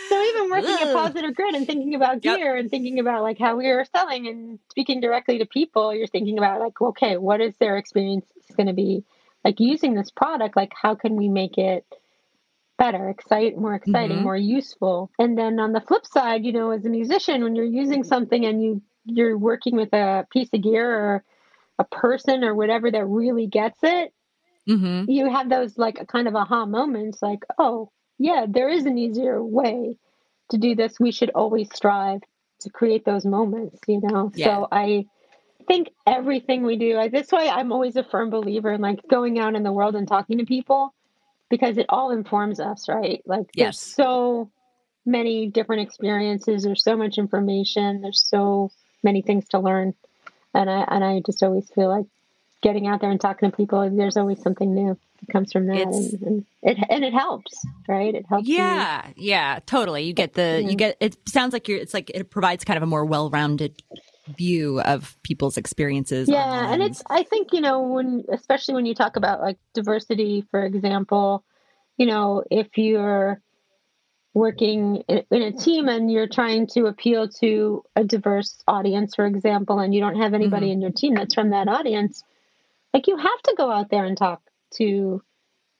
[0.09, 0.87] so even working Ugh.
[0.87, 2.59] at Positive Grid and thinking about gear yep.
[2.59, 6.37] and thinking about like how we are selling and speaking directly to people, you're thinking
[6.37, 8.25] about like, okay, what is their experience
[8.57, 9.03] going to be
[9.45, 10.55] like using this product?
[10.55, 11.85] Like, how can we make it
[12.77, 14.23] better, excite, more exciting, mm-hmm.
[14.23, 15.11] more useful?
[15.19, 18.45] And then on the flip side, you know, as a musician, when you're using something
[18.45, 21.23] and you you're working with a piece of gear or
[21.79, 24.13] a person or whatever that really gets it,
[24.67, 25.09] mm-hmm.
[25.09, 29.41] you have those like kind of aha moments, like, oh, yeah, there is an easier
[29.41, 29.97] way
[30.49, 30.99] to do this.
[30.99, 32.21] We should always strive
[32.59, 34.31] to create those moments, you know?
[34.35, 34.45] Yeah.
[34.45, 35.05] So I
[35.67, 39.55] think everything we do, This way, I'm always a firm believer in like going out
[39.55, 40.93] in the world and talking to people
[41.49, 43.23] because it all informs us, right?
[43.25, 43.65] Like yes.
[43.65, 44.51] there's so
[45.05, 49.93] many different experiences, there's so much information, there's so many things to learn.
[50.53, 52.05] And I and I just always feel like
[52.61, 55.87] getting out there and talking to people, there's always something new that comes from that,
[55.87, 57.53] and, and, it and it helps,
[57.87, 58.13] right?
[58.13, 58.47] It helps.
[58.47, 59.29] Yeah, you.
[59.29, 60.03] yeah, totally.
[60.03, 60.69] You get the yeah.
[60.69, 60.97] you get.
[60.99, 61.79] It sounds like you're.
[61.79, 63.81] It's like it provides kind of a more well-rounded
[64.37, 66.29] view of people's experiences.
[66.29, 67.03] Yeah, and it's.
[67.09, 71.43] I think you know when, especially when you talk about like diversity, for example,
[71.97, 73.41] you know, if you're
[74.33, 79.79] working in a team and you're trying to appeal to a diverse audience, for example,
[79.79, 80.73] and you don't have anybody mm-hmm.
[80.73, 82.23] in your team that's from that audience,
[82.93, 84.41] like you have to go out there and talk
[84.75, 85.21] to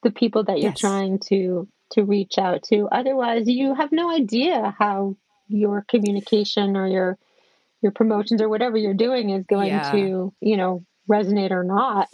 [0.04, 0.80] the people that you're yes.
[0.80, 5.16] trying to to reach out to otherwise you have no idea how
[5.48, 7.18] your communication or your
[7.82, 9.92] your promotions or whatever you're doing is going yeah.
[9.92, 12.08] to you know resonate or not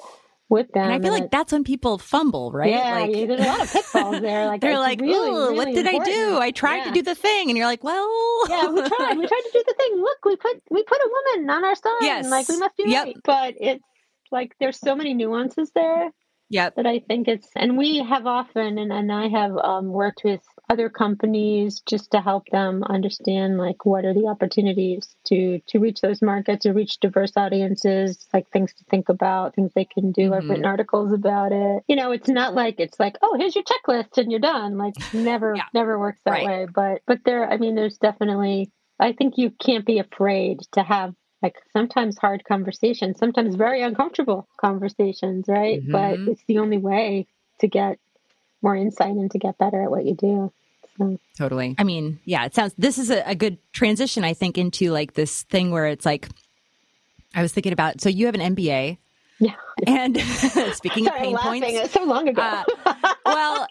[0.50, 0.84] with them.
[0.84, 2.70] And I feel and like that's when people fumble, right?
[2.70, 4.46] Yeah, like, there's a lot of pitfalls there.
[4.56, 6.08] Like they're like, really, really what did important.
[6.08, 6.38] I do?
[6.38, 6.84] I tried yeah.
[6.86, 8.08] to do the thing, and you're like, well,
[8.48, 9.18] yeah, we tried.
[9.18, 9.98] We tried to do the thing.
[9.98, 11.92] Look, we put we put a woman on our side.
[12.02, 13.06] Yes, like we must be yep.
[13.06, 13.18] right.
[13.24, 13.84] But it's
[14.36, 16.12] like there's so many nuances there
[16.50, 20.22] yeah that I think it's, and we have often, and, and I have um, worked
[20.24, 25.80] with other companies just to help them understand like what are the opportunities to to
[25.80, 30.12] reach those markets or reach diverse audiences like things to think about things they can
[30.12, 30.34] do mm-hmm.
[30.34, 33.64] i've written articles about it you know it's not like it's like oh here's your
[33.64, 35.66] checklist and you're done like never yeah.
[35.74, 36.48] never works that right.
[36.48, 40.82] way but but there i mean there's definitely i think you can't be afraid to
[40.82, 41.14] have
[41.46, 45.80] like sometimes hard conversations, sometimes very uncomfortable conversations, right?
[45.80, 45.92] Mm-hmm.
[45.92, 47.28] But it's the only way
[47.60, 48.00] to get
[48.64, 50.52] more insight and to get better at what you do.
[50.98, 51.20] So.
[51.38, 51.76] Totally.
[51.78, 55.14] I mean, yeah, it sounds, this is a, a good transition, I think, into like
[55.14, 56.28] this thing where it's like,
[57.36, 58.98] I was thinking about, so you have an MBA.
[59.38, 59.52] Yeah.
[59.86, 60.18] And
[60.74, 62.42] speaking Sorry, of pain points, it's so long ago.
[62.42, 62.64] uh,
[63.24, 63.68] well,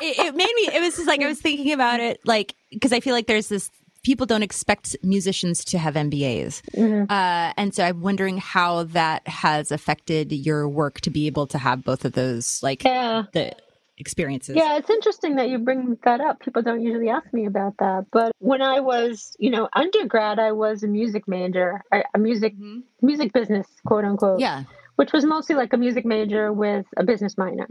[0.00, 0.68] it, it, made me.
[0.72, 3.48] It was just like I was thinking about it, like because I feel like there's
[3.48, 3.70] this
[4.02, 6.62] people don't expect musicians to have MBAs.
[6.74, 7.10] Mm-hmm.
[7.10, 11.58] Uh, and so I'm wondering how that has affected your work to be able to
[11.58, 13.24] have both of those, like yeah.
[13.32, 13.54] the
[13.98, 14.56] experiences.
[14.56, 16.40] Yeah, it's interesting that you bring that up.
[16.40, 18.06] People don't usually ask me about that.
[18.12, 22.80] But when I was, you know, undergrad, I was a music major, a music mm-hmm.
[23.02, 24.40] music business, quote unquote.
[24.40, 24.64] Yeah.
[24.96, 27.68] Which was mostly like a music major with a business minor.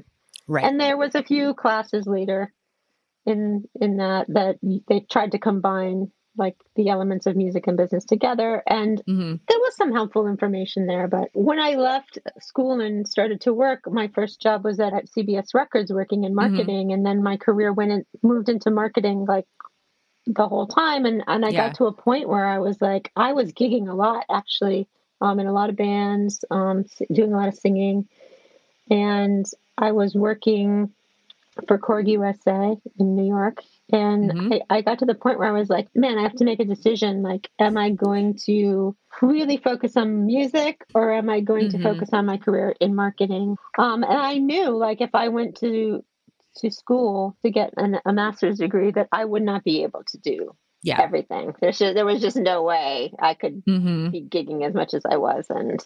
[0.48, 0.63] Right.
[0.63, 2.54] And there was a few classes later
[3.26, 8.06] in in that that they tried to combine like the elements of music and business
[8.06, 8.63] together.
[8.67, 9.36] And mm-hmm.
[9.47, 11.08] there was some helpful information there.
[11.08, 15.08] But when I left school and started to work, my first job was at, at
[15.08, 16.54] CBS Records working in mm-hmm.
[16.54, 16.88] marketing.
[16.88, 16.93] Mm-hmm.
[16.93, 19.45] And then my career went and moved into marketing like
[20.26, 21.06] the whole time.
[21.06, 21.67] And, and I yeah.
[21.67, 24.88] got to a point where I was like, I was gigging a lot actually
[25.21, 28.08] um, in a lot of bands, um, doing a lot of singing.
[28.89, 29.45] And
[29.78, 30.93] I was working
[31.67, 34.54] for Korg USA in New York and mm-hmm.
[34.69, 36.60] I, I, got to the point where I was like, man, I have to make
[36.60, 37.23] a decision.
[37.23, 41.78] Like, am I going to really focus on music or am I going mm-hmm.
[41.78, 43.56] to focus on my career in marketing?
[43.78, 46.04] Um, and I knew like if I went to
[46.58, 50.17] to school to get an, a master's degree that I would not be able to
[50.17, 51.00] do yeah.
[51.02, 51.54] everything.
[51.62, 54.10] There's just, there was just no way I could mm-hmm.
[54.10, 55.45] be gigging as much as I was.
[55.50, 55.84] And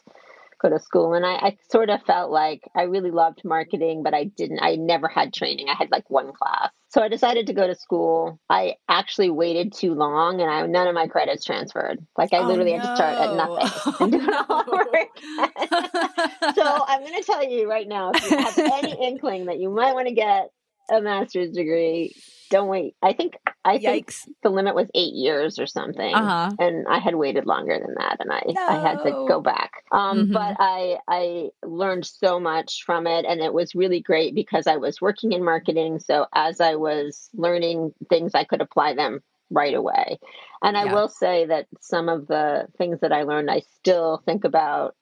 [0.61, 4.13] go to school and I, I, sort of felt like I really loved marketing, but
[4.13, 5.67] I didn't, I never had training.
[5.69, 6.69] I had like one class.
[6.89, 8.39] So I decided to go to school.
[8.49, 12.05] I actually waited too long and I, none of my credits transferred.
[12.17, 12.79] Like I oh, literally no.
[12.79, 16.55] had to start at nothing and do it all over again.
[16.55, 19.69] so I'm going to tell you right now, if you have any inkling that you
[19.69, 20.49] might want to get
[20.91, 22.15] a master's degree,
[22.51, 22.95] don't wait.
[23.01, 23.33] I think
[23.65, 23.81] I Yikes.
[23.81, 26.51] think the limit was eight years or something, uh-huh.
[26.59, 28.67] and I had waited longer than that, and I no.
[28.67, 29.71] I had to go back.
[29.91, 30.33] Um, mm-hmm.
[30.33, 34.75] But I I learned so much from it, and it was really great because I
[34.75, 35.99] was working in marketing.
[35.99, 40.19] So as I was learning things, I could apply them right away.
[40.61, 44.43] And I will say that some of the things that I learned, I still think
[44.43, 44.95] about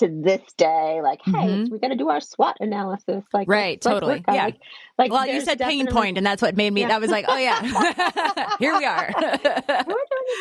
[0.00, 1.72] to this day, like, hey, mm-hmm.
[1.72, 3.24] we got to do our SWOT analysis.
[3.32, 4.44] Like, right, totally, yeah.
[4.46, 4.56] Like,
[4.98, 6.82] like, well, you said pain point, and that's what made me.
[6.82, 6.88] Yeah.
[6.88, 9.14] That was like, oh yeah, here we are.
[9.18, 9.86] We're doing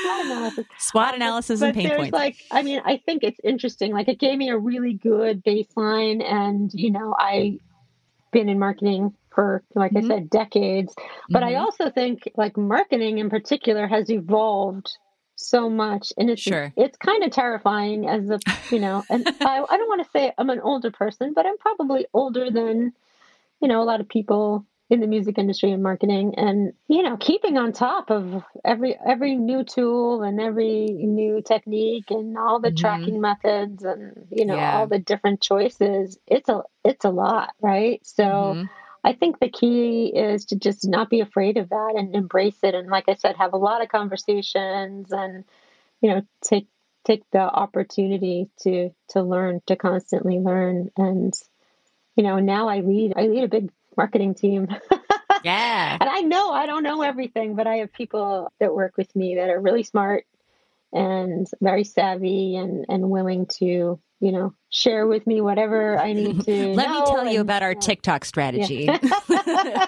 [0.03, 0.65] SWOT analysis.
[0.79, 2.13] SWOT analysis and pain points.
[2.13, 3.93] Like, I mean, I think it's interesting.
[3.93, 7.59] Like, it gave me a really good baseline, and you know, I've
[8.31, 10.11] been in marketing for like mm-hmm.
[10.11, 10.93] I said decades
[11.29, 11.49] but mm-hmm.
[11.49, 14.97] I also think like marketing in particular has evolved
[15.39, 16.73] so much and it's sure.
[16.75, 18.39] it's kind of terrifying as a
[18.71, 21.57] you know and I, I don't want to say i'm an older person but i'm
[21.57, 22.93] probably older than
[23.61, 27.15] you know a lot of people in the music industry and marketing and you know
[27.17, 32.69] keeping on top of every every new tool and every new technique and all the
[32.69, 32.77] mm-hmm.
[32.77, 34.77] tracking methods and you know yeah.
[34.77, 38.63] all the different choices it's a it's a lot right so mm-hmm.
[39.03, 42.75] I think the key is to just not be afraid of that and embrace it.
[42.75, 45.45] And like I said, have a lot of conversations and,
[46.01, 46.67] you know, take
[47.05, 50.89] take the opportunity to to learn, to constantly learn.
[50.97, 51.33] And,
[52.15, 54.67] you know, now I lead I lead a big marketing team.
[55.41, 55.97] Yeah.
[56.01, 59.35] and I know I don't know everything, but I have people that work with me
[59.35, 60.25] that are really smart
[60.91, 66.41] and very savvy and, and willing to you know, share with me whatever I need
[66.45, 66.67] to.
[66.73, 68.89] Let me tell you about our TikTok strategy.
[69.29, 69.87] Yeah.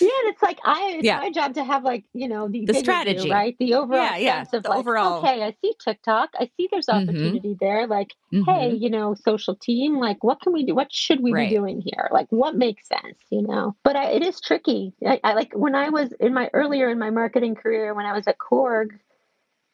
[0.00, 1.18] yeah, it's like I it's yeah.
[1.18, 3.56] my job to have like, you know, the, the strategy, view, right?
[3.58, 4.44] The overall yeah, yeah.
[4.44, 5.18] the like, overall.
[5.18, 6.30] okay, I see TikTok.
[6.38, 7.08] I see there's mm-hmm.
[7.08, 7.64] opportunity mm-hmm.
[7.64, 7.86] there.
[7.86, 8.50] Like, mm-hmm.
[8.50, 10.74] hey, you know, social team, like what can we do?
[10.74, 11.48] What should we right.
[11.48, 12.08] be doing here?
[12.12, 13.76] Like what makes sense, you know?
[13.84, 14.92] But I, it is tricky.
[15.06, 18.12] I, I like when I was in my earlier in my marketing career when I
[18.12, 18.98] was at Korg,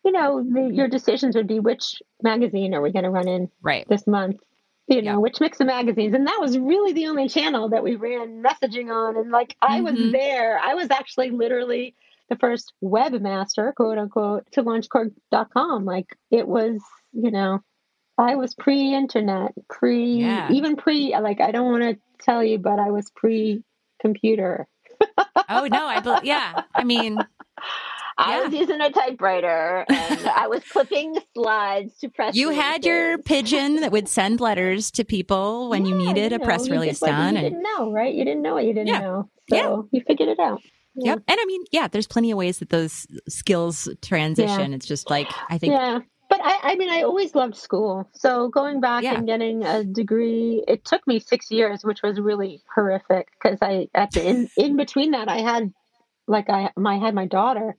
[0.04, 3.50] you know, the, your decisions would be which magazine are we going to run in
[3.62, 3.86] right.
[3.88, 4.40] this month?
[4.86, 5.16] You know, yeah.
[5.18, 6.14] which mix of magazines.
[6.14, 9.16] And that was really the only channel that we ran messaging on.
[9.16, 9.84] And like, I mm-hmm.
[9.84, 10.58] was there.
[10.58, 11.94] I was actually literally
[12.28, 15.84] the first webmaster, quote unquote, to launch Korg.com.
[15.84, 16.80] Like, it was,
[17.12, 17.60] you know,
[18.20, 20.52] I was pre-internet, pre yeah.
[20.52, 24.66] even pre like I don't want to tell you, but I was pre-computer.
[25.48, 26.64] oh no, I believe yeah.
[26.74, 27.18] I mean
[28.18, 28.44] I yeah.
[28.44, 32.34] was using a typewriter and I was clipping slides to press.
[32.34, 32.64] You releases.
[32.64, 36.42] had your pigeon that would send letters to people when yeah, you needed you know,
[36.42, 37.34] a press release done.
[37.34, 37.54] You and...
[37.54, 38.14] didn't know, right?
[38.14, 39.00] You didn't know what you didn't yeah.
[39.00, 39.30] know.
[39.48, 39.98] So yeah.
[39.98, 40.60] you figured it out.
[40.94, 41.12] Yeah.
[41.12, 41.22] Yep.
[41.28, 44.74] And I mean, yeah, there's plenty of ways that those skills transition.
[44.74, 45.72] It's just like, I think.
[45.72, 46.00] Yeah.
[46.28, 48.08] But I, I mean, I always loved school.
[48.14, 52.62] So going back and getting a degree, it took me six years, which was really
[52.72, 55.72] horrific because I, at the, in, in between that, I had
[56.28, 57.76] like I, my, I had my daughter.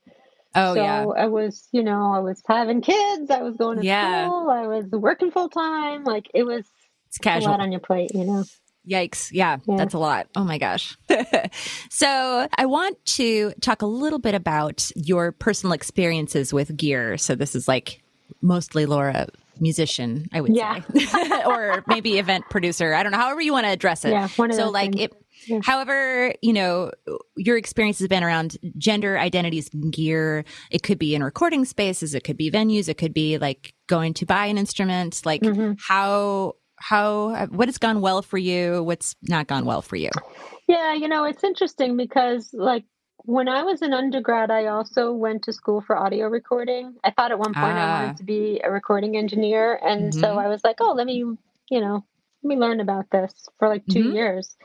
[0.53, 1.05] Oh so yeah.
[1.05, 3.29] I was, you know, I was having kids.
[3.29, 4.25] I was going to yeah.
[4.25, 4.49] school.
[4.49, 6.03] I was working full time.
[6.03, 6.65] Like it was
[7.07, 7.49] it's casual.
[7.49, 8.43] a lot on your plate, you know.
[8.87, 9.29] Yikes.
[9.31, 10.27] Yeah, yeah, that's a lot.
[10.35, 10.97] Oh my gosh.
[11.89, 17.17] so I want to talk a little bit about your personal experiences with gear.
[17.17, 18.01] So this is like
[18.41, 19.27] mostly Laura
[19.59, 20.81] musician, I would yeah.
[20.95, 22.93] say, or maybe event producer.
[22.93, 24.11] I don't know, however you want to address it.
[24.11, 25.11] Yeah, so like things.
[25.11, 25.20] it
[25.63, 26.91] However, you know,
[27.35, 30.45] your experience has been around gender identities and gear.
[30.69, 34.13] It could be in recording spaces, it could be venues, it could be like going
[34.15, 35.21] to buy an instrument.
[35.25, 35.73] Like mm-hmm.
[35.79, 38.83] how how what has gone well for you?
[38.83, 40.09] What's not gone well for you?
[40.67, 42.85] Yeah, you know, it's interesting because like
[43.23, 46.95] when I was an undergrad, I also went to school for audio recording.
[47.03, 47.99] I thought at one point ah.
[47.99, 50.19] I wanted to be a recording engineer, and mm-hmm.
[50.19, 51.17] so I was like, "Oh, let me,
[51.69, 52.05] you know,
[52.43, 54.15] let me learn about this for like 2 mm-hmm.
[54.15, 54.55] years."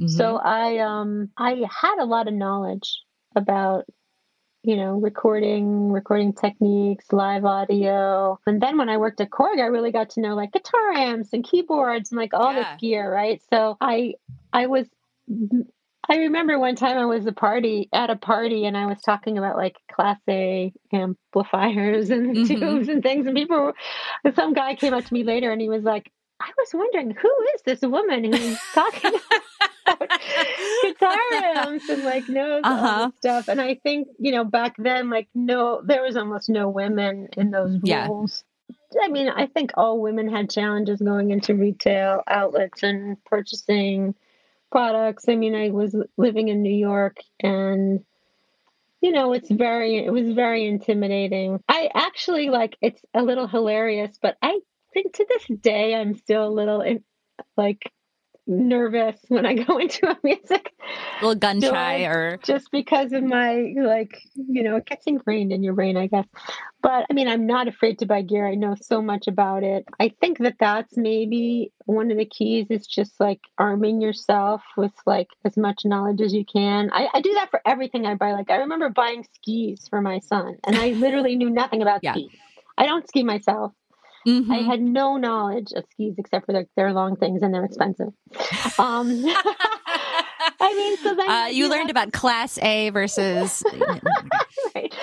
[0.00, 0.08] Mm-hmm.
[0.08, 3.02] So I um I had a lot of knowledge
[3.36, 3.84] about
[4.62, 9.66] you know recording recording techniques live audio and then when i worked at korg i
[9.66, 12.60] really got to know like guitar amps and keyboards and like all yeah.
[12.60, 14.14] this gear right so i
[14.52, 14.86] i was
[16.08, 19.36] i remember one time i was a party at a party and i was talking
[19.36, 22.44] about like class a amplifiers and mm-hmm.
[22.44, 23.72] tubes and things and people
[24.24, 26.12] were, some guy came up to me later and he was like
[26.42, 29.42] i was wondering who is this woman who's talking about
[30.82, 33.10] guitar amps and like knows uh-huh.
[33.18, 33.48] stuff.
[33.48, 37.50] And I think, you know, back then, like, no, there was almost no women in
[37.50, 38.44] those roles.
[38.94, 39.02] Yeah.
[39.04, 44.14] I mean, I think all women had challenges going into retail outlets and purchasing
[44.70, 45.28] products.
[45.28, 48.04] I mean, I was living in New York and
[49.00, 51.60] you know, it's very it was very intimidating.
[51.68, 54.60] I actually like it's a little hilarious, but I
[54.92, 56.84] think to this day I'm still a little
[57.56, 57.90] like
[58.46, 60.72] nervous when I go into a music.
[61.20, 65.52] A little gun shy or just because of my like, you know, it gets ingrained
[65.52, 66.26] in your brain, I guess.
[66.82, 68.46] But I mean, I'm not afraid to buy gear.
[68.46, 69.84] I know so much about it.
[70.00, 74.92] I think that that's maybe one of the keys is just like arming yourself with
[75.06, 76.90] like as much knowledge as you can.
[76.92, 78.32] I, I do that for everything I buy.
[78.32, 82.14] Like I remember buying skis for my son and I literally knew nothing about yeah.
[82.14, 82.30] skis.
[82.76, 83.72] I don't ski myself.
[84.26, 84.52] Mm-hmm.
[84.52, 88.08] I had no knowledge of skis except for their, their long things and they're expensive.
[88.78, 89.24] Um,
[90.60, 93.62] I mean, so then uh, you, you learned about Class A versus.
[94.74, 94.94] right.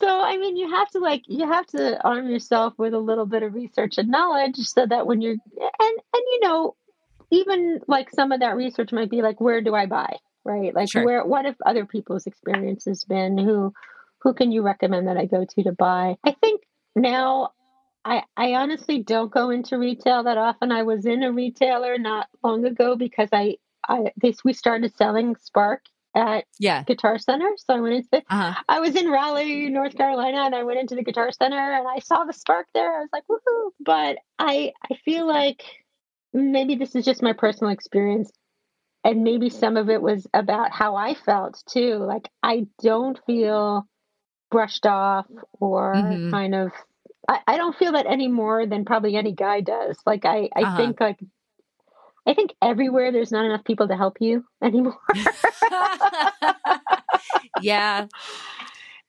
[0.00, 3.26] So I mean, you have to like you have to arm yourself with a little
[3.26, 6.74] bit of research and knowledge so that when you're and and you know
[7.30, 10.90] even like some of that research might be like where do I buy right like
[10.90, 11.04] sure.
[11.04, 13.72] where what if other people's experiences been who
[14.20, 16.62] who can you recommend that I go to to buy I think
[16.94, 17.52] now
[18.04, 20.72] I, I honestly don't go into retail that often.
[20.72, 23.56] I was in a retailer not long ago because I,
[23.88, 25.82] I this we started selling Spark
[26.14, 26.82] at yeah.
[26.82, 27.50] Guitar Center.
[27.56, 28.62] So I went into the, uh-huh.
[28.68, 32.00] I was in Raleigh, North Carolina, and I went into the Guitar Center and I
[32.00, 32.98] saw the Spark there.
[32.98, 33.70] I was like, woohoo!
[33.80, 35.62] But I I feel like
[36.32, 38.30] maybe this is just my personal experience.
[39.04, 41.96] And maybe some of it was about how I felt too.
[41.96, 43.86] Like I don't feel
[44.50, 45.26] brushed off
[45.58, 46.30] or mm-hmm.
[46.30, 46.70] kind of
[47.28, 49.98] I, I don't feel that any more than probably any guy does.
[50.06, 50.76] Like I, I uh-huh.
[50.76, 51.18] think like
[52.26, 54.98] I think everywhere there's not enough people to help you anymore.
[57.60, 58.06] yeah.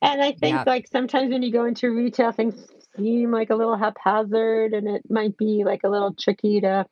[0.02, 0.64] And I think yeah.
[0.66, 5.04] like sometimes when you go into retail, things seem like a little haphazard and it
[5.10, 6.86] might be like a little tricky to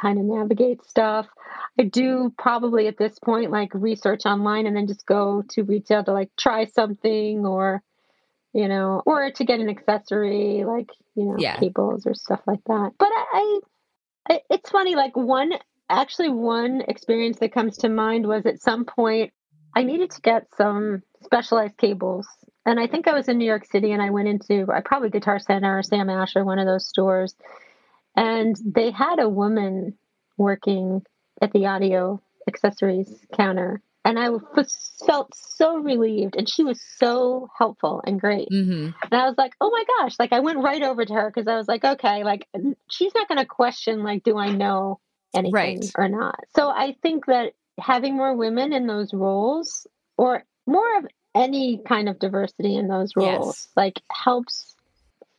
[0.00, 1.26] kind of navigate stuff.
[1.78, 6.04] I do probably at this point like research online and then just go to retail
[6.04, 7.82] to like try something or
[8.54, 11.58] you know, or to get an accessory like, you know, yeah.
[11.58, 12.92] cables or stuff like that.
[12.98, 13.60] But I,
[14.30, 15.52] I, it's funny, like one,
[15.90, 19.32] actually, one experience that comes to mind was at some point
[19.76, 22.28] I needed to get some specialized cables.
[22.64, 25.10] And I think I was in New York City and I went into I probably
[25.10, 27.34] Guitar Center or Sam Ash or one of those stores.
[28.16, 29.98] And they had a woman
[30.36, 31.02] working
[31.42, 36.36] at the audio accessories counter and I was, felt so relieved.
[36.36, 38.48] And she was so helpful and great.
[38.52, 38.90] Mm-hmm.
[39.02, 40.16] And I was like, oh my gosh!
[40.18, 42.46] Like I went right over to her because I was like, okay, like
[42.90, 45.00] she's not going to question like, do I know
[45.34, 45.90] anything right.
[45.96, 46.44] or not?
[46.54, 49.86] So I think that having more women in those roles,
[50.16, 53.68] or more of any kind of diversity in those roles, yes.
[53.76, 54.73] like helps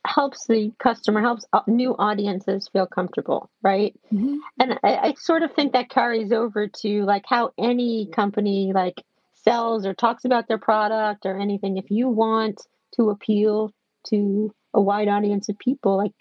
[0.05, 3.95] helps the customer, helps new audiences feel comfortable, right?
[4.13, 4.37] Mm-hmm.
[4.59, 9.01] And I, I, sort of think that carries over to like how any company like
[9.43, 11.77] sells or talks about their product or anything.
[11.77, 12.61] If you want
[12.95, 13.73] to appeal
[14.07, 16.13] to a wide audience of people, like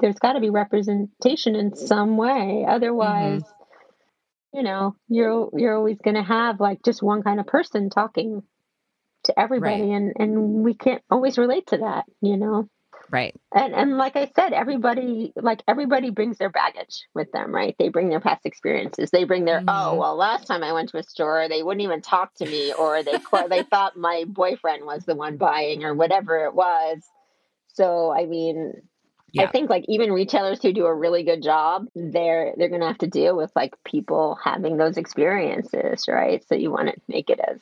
[0.00, 2.64] there's got to be representation in some way.
[2.66, 4.56] Otherwise, mm-hmm.
[4.58, 8.42] you know, you're you're always going to have like just one kind of person talking
[9.26, 9.90] to everybody right.
[9.90, 12.68] and and we can't always relate to that you know
[13.10, 17.76] right and and like i said everybody like everybody brings their baggage with them right
[17.78, 19.68] they bring their past experiences they bring their oh, mm-hmm.
[19.68, 22.72] oh well last time i went to a store they wouldn't even talk to me
[22.72, 23.18] or they
[23.48, 27.02] they thought my boyfriend was the one buying or whatever it was
[27.68, 28.72] so i mean
[29.32, 29.42] yeah.
[29.42, 32.86] I think like even retailers who do a really good job, they're they're going to
[32.86, 36.42] have to deal with like people having those experiences, right?
[36.48, 37.58] So you want to make it as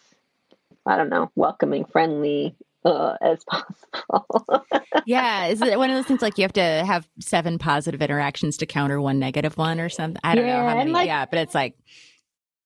[0.86, 4.66] I don't know, welcoming, friendly uh, as possible.
[5.06, 8.58] yeah, is it one of those things like you have to have seven positive interactions
[8.58, 10.20] to counter one negative one or something?
[10.22, 10.90] I don't yeah, know how many.
[10.90, 11.74] Like, yeah, but it's like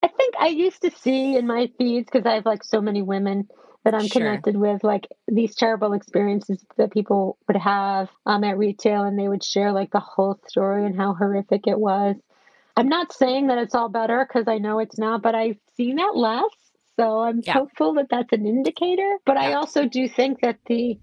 [0.03, 3.01] I think I used to see in my feeds because I have like so many
[3.01, 3.47] women
[3.83, 4.21] that I'm sure.
[4.21, 9.27] connected with, like these terrible experiences that people would have um, at retail, and they
[9.27, 12.15] would share like the whole story and how horrific it was.
[12.75, 15.97] I'm not saying that it's all better because I know it's not, but I've seen
[15.97, 16.43] that less
[16.99, 17.53] so I'm yeah.
[17.53, 19.17] hopeful that that's an indicator.
[19.25, 19.43] But yeah.
[19.43, 20.99] I also do think that the,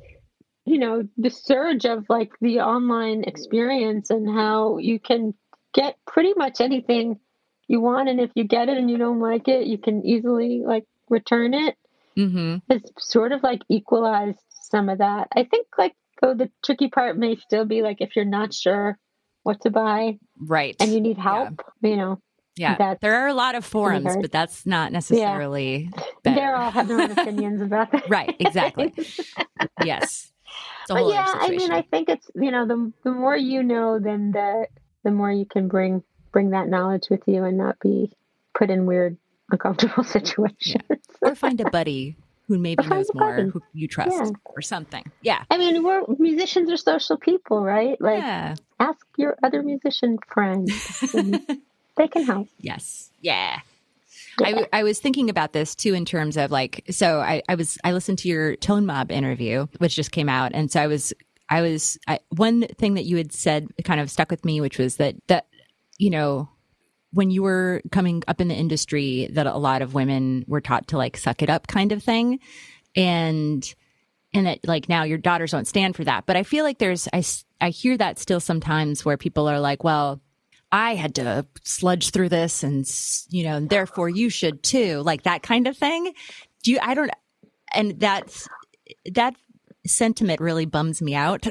[0.67, 5.33] you know, the surge of like the online experience and how you can
[5.73, 7.19] get pretty much anything
[7.67, 8.11] you want.
[8.11, 11.55] And if you get it and you don't like it, you can easily like return
[11.55, 11.77] it.
[12.19, 12.57] Mm-hmm.
[12.69, 15.29] It's sort of like equalized some of that.
[15.35, 18.99] I think like, oh, the tricky part may still be like if you're not sure
[19.45, 20.19] what to buy.
[20.39, 20.77] Right.
[20.79, 21.91] And you need help, yeah.
[21.91, 22.21] you know,
[22.57, 25.91] yeah, that's there are a lot of forums, but that's not necessarily.
[26.25, 26.35] Yeah.
[26.35, 28.09] They all have their own opinions about that.
[28.09, 28.95] right, exactly.
[29.85, 30.33] yes.
[30.89, 34.33] But yeah, I mean, I think it's you know the the more you know, then
[34.33, 34.67] the
[35.05, 36.03] the more you can bring
[36.33, 38.11] bring that knowledge with you and not be
[38.57, 39.19] put in weird,
[39.51, 40.83] uncomfortable situations.
[40.89, 40.97] Yeah.
[41.23, 42.17] Or find a buddy
[42.49, 44.31] who maybe knows more, who you trust, yeah.
[44.45, 45.05] or something.
[45.21, 45.45] Yeah.
[45.51, 48.01] I mean, we're musicians are social people, right?
[48.01, 48.55] Like, yeah.
[48.79, 50.73] ask your other musician friends.
[51.97, 52.49] They can help.
[52.59, 53.11] Yes.
[53.21, 53.61] Yeah.
[54.41, 54.67] yeah.
[54.73, 57.79] I, I was thinking about this too in terms of like, so I, I was,
[57.85, 60.53] I listened to your Tone Mob interview, which just came out.
[60.55, 61.13] And so I was,
[61.49, 64.79] I was, I, one thing that you had said kind of stuck with me, which
[64.79, 65.47] was that, that,
[65.97, 66.49] you know,
[67.13, 70.89] when you were coming up in the industry, that a lot of women were taught
[70.89, 72.41] to like suck it up kind of thing.
[72.95, 73.75] And,
[74.35, 76.27] and that like now your daughters don't stand for that.
[76.27, 77.23] But I feel like there's, I,
[77.59, 80.21] I hear that still sometimes where people are like, well,
[80.73, 82.85] I had to sludge through this and,
[83.29, 86.13] you know, and therefore you should too, like that kind of thing.
[86.63, 87.11] Do you, I don't,
[87.73, 88.49] and that's,
[89.13, 89.35] that
[89.87, 91.47] sentiment really bums me out.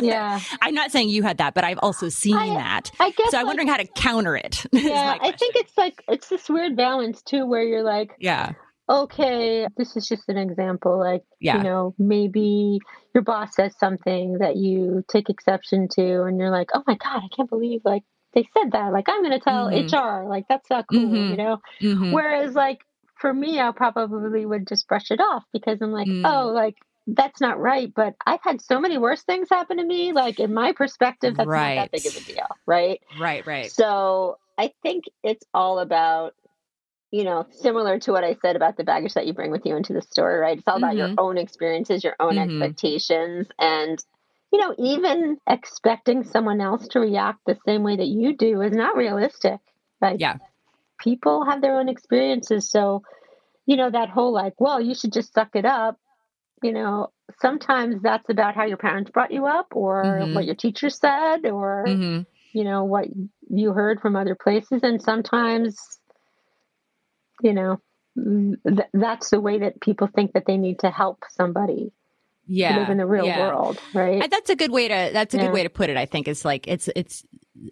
[0.00, 0.40] yeah.
[0.62, 2.90] I'm not saying you had that, but I've also seen I, that.
[3.00, 3.30] I guess.
[3.30, 4.66] So I'm like, wondering how to counter it.
[4.72, 5.16] Yeah.
[5.18, 8.52] I think it's like, it's this weird balance too, where you're like, yeah.
[8.86, 10.98] Okay, this is just an example.
[10.98, 11.56] Like, yeah.
[11.56, 12.80] you know, maybe
[13.14, 17.22] your boss says something that you take exception to, and you're like, oh my God,
[17.24, 18.02] I can't believe, like,
[18.34, 18.92] they said that.
[18.92, 19.94] Like, I'm going to tell mm-hmm.
[19.94, 20.28] HR.
[20.28, 21.30] Like, that's not cool, mm-hmm.
[21.30, 21.60] you know?
[21.80, 22.12] Mm-hmm.
[22.12, 22.80] Whereas, like,
[23.16, 26.22] for me, I probably would just brush it off because I'm like, mm.
[26.24, 26.76] oh, like,
[27.06, 27.92] that's not right.
[27.94, 30.12] But I've had so many worse things happen to me.
[30.12, 31.76] Like, in my perspective, that's right.
[31.76, 32.46] not that big of a deal.
[32.66, 33.00] Right.
[33.18, 33.70] Right, right.
[33.70, 36.34] So I think it's all about,
[37.10, 39.76] you know, similar to what I said about the baggage that you bring with you
[39.76, 40.58] into the store, right?
[40.58, 41.20] It's all about your mm-hmm.
[41.20, 42.60] own experiences, your own mm-hmm.
[42.60, 43.46] expectations.
[43.58, 44.04] And
[44.54, 48.70] you know, even expecting someone else to react the same way that you do is
[48.70, 49.58] not realistic.
[50.00, 50.36] Like, yeah,
[50.96, 52.70] people have their own experiences.
[52.70, 53.02] So,
[53.66, 55.98] you know, that whole like, well, you should just suck it up.
[56.62, 60.34] You know, sometimes that's about how your parents brought you up, or mm-hmm.
[60.34, 62.22] what your teacher said, or mm-hmm.
[62.56, 63.08] you know what
[63.50, 65.98] you heard from other places, and sometimes,
[67.42, 67.80] you know,
[68.16, 71.90] th- that's the way that people think that they need to help somebody
[72.46, 73.38] yeah live in the real yeah.
[73.38, 75.44] world right that's a good way to that's a yeah.
[75.44, 77.24] good way to put it i think it's like it's it's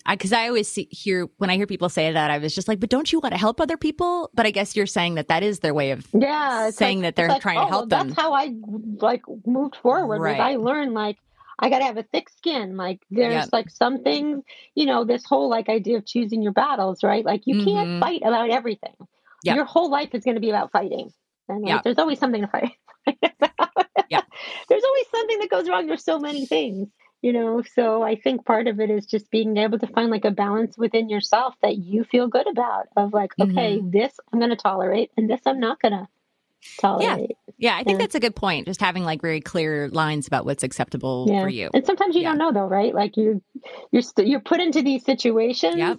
[0.08, 2.68] because I, I, always see, hear when i hear people say that i was just
[2.68, 5.28] like but don't you want to help other people but i guess you're saying that
[5.28, 7.90] that is their way of yeah saying like, that they're like, trying oh, to help
[7.90, 8.54] well, them that's how i
[9.00, 10.40] like moved forward right.
[10.40, 11.18] i learned like
[11.62, 12.76] I got to have a thick skin.
[12.76, 13.48] Like there's yep.
[13.52, 14.42] like some things,
[14.74, 17.24] you know, this whole like idea of choosing your battles, right?
[17.24, 17.64] Like you mm-hmm.
[17.64, 18.96] can't fight about everything.
[19.44, 19.54] yep.
[19.54, 21.12] your whole life is going to be about fighting.
[21.48, 21.82] And like, yep.
[21.84, 22.72] there's always something to fight,
[23.06, 23.86] about.
[24.08, 24.22] yeah.
[24.68, 25.86] There's always something that goes wrong.
[25.86, 26.88] There's so many things,
[27.20, 27.62] you know.
[27.74, 30.76] So I think part of it is just being able to find like a balance
[30.76, 33.50] within yourself that you feel good about of like, mm-hmm.
[33.50, 36.08] okay, this I'm going to tolerate and this I'm not going to
[36.78, 37.36] tolerate.
[37.58, 37.70] Yeah.
[37.72, 38.04] yeah, I think yeah.
[38.04, 38.66] that's a good point.
[38.66, 41.42] Just having like very clear lines about what's acceptable yeah.
[41.42, 41.70] for you.
[41.74, 42.30] And sometimes you yeah.
[42.30, 42.94] don't know though, right?
[42.94, 43.42] Like you
[43.90, 45.98] you're st- you're put into these situations yep.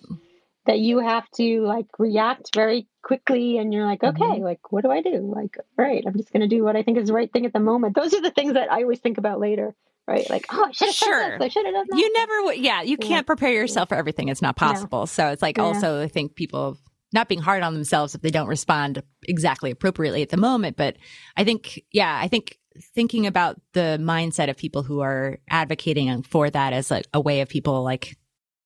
[0.65, 4.43] That you have to like react very quickly and you're like, okay, mm-hmm.
[4.43, 5.33] like what do I do?
[5.35, 7.53] Like, right, I'm just going to do what I think is the right thing at
[7.53, 7.95] the moment.
[7.95, 9.75] Those are the things that I always think about later.
[10.05, 11.41] Right, like oh, I should have sure.
[11.41, 11.97] I should have done that.
[11.97, 14.27] You never, would yeah, you can't prepare yourself for everything.
[14.27, 15.07] It's not possible.
[15.07, 16.77] So it's like also, I think people
[17.13, 20.75] not being hard on themselves if they don't respond exactly appropriately at the moment.
[20.75, 20.97] But
[21.37, 22.59] I think, yeah, I think
[22.95, 27.41] thinking about the mindset of people who are advocating for that as like a way
[27.41, 28.17] of people like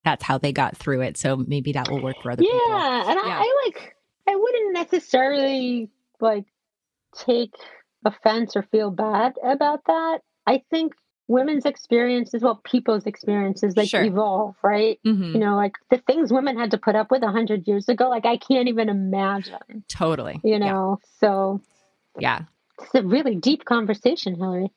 [0.08, 1.18] that's how they got through it.
[1.18, 2.72] So maybe that will work for other yeah, people.
[2.72, 3.95] And yeah, and I like
[4.26, 5.89] I wouldn't necessarily
[6.22, 6.45] like
[7.26, 7.53] take
[8.05, 10.20] offense or feel bad about that.
[10.45, 10.93] I think
[11.28, 14.01] women's experiences, well, people's experiences, like sure.
[14.01, 14.97] evolve, right?
[15.05, 15.34] Mm-hmm.
[15.34, 18.08] You know, like the things women had to put up with a hundred years ago,
[18.08, 19.84] like I can't even imagine.
[19.89, 20.39] Totally.
[20.41, 21.20] You know, yeah.
[21.20, 21.62] so
[22.18, 22.41] yeah,
[22.82, 24.71] it's a really deep conversation, Hilary.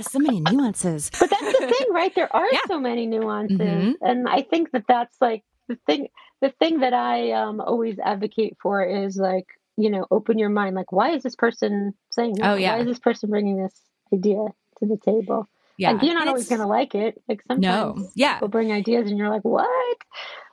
[0.00, 1.10] so many nuances.
[1.18, 2.14] But that's the thing, right?
[2.14, 2.60] There are yeah.
[2.66, 3.92] so many nuances, mm-hmm.
[4.00, 6.08] and I think that that's like the thing.
[6.40, 9.46] The thing that I um, always advocate for is like
[9.76, 10.76] you know, open your mind.
[10.76, 12.52] Like, why is this person saying that?
[12.52, 12.74] Oh yeah.
[12.74, 13.74] Why is this person bringing this
[14.12, 14.46] idea?
[14.78, 15.48] to the table.
[15.76, 15.92] Yeah.
[15.92, 17.20] Like, you're not always going to like it.
[17.28, 18.10] Like sometimes no.
[18.14, 18.34] yeah.
[18.34, 19.98] people bring ideas and you're like, what?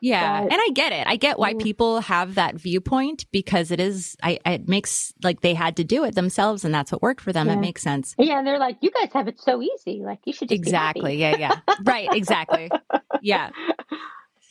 [0.02, 0.41] Yeah.
[0.41, 1.08] But, and I get it.
[1.08, 1.62] I get why mm.
[1.62, 6.04] people have that viewpoint because it is, I, it makes like they had to do
[6.04, 7.47] it themselves and that's what worked for them.
[7.47, 7.54] Yeah.
[7.54, 8.16] It makes sense.
[8.18, 8.39] Yeah.
[8.39, 10.02] And they're like, you guys have it so easy.
[10.04, 11.16] Like you should Exactly.
[11.16, 11.38] Yeah.
[11.38, 11.60] Yeah.
[11.84, 12.10] right.
[12.12, 12.70] Exactly.
[13.22, 13.52] Yeah.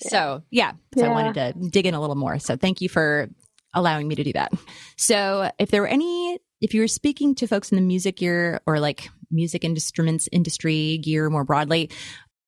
[0.03, 0.73] So yeah.
[0.95, 1.11] So yeah.
[1.11, 2.39] I wanted to dig in a little more.
[2.39, 3.29] So thank you for
[3.75, 4.51] allowing me to do that.
[4.97, 8.63] So if there were any, if you were speaking to folks in the music gear
[8.67, 11.91] or like music instruments industry gear more broadly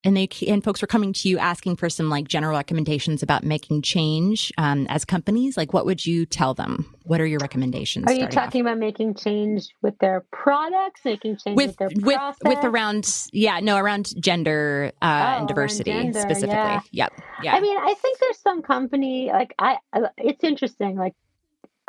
[0.05, 3.45] and they and folks were coming to you asking for some like general recommendations about
[3.45, 8.07] making change um, as companies like what would you tell them what are your recommendations
[8.07, 8.67] are you talking off?
[8.67, 12.39] about making change with their products making change with, with their with process?
[12.45, 16.81] with around yeah no around gender uh, oh, and diversity gender, specifically yeah.
[16.91, 19.77] yep yeah i mean i think there's some company like i
[20.19, 21.15] it's interesting like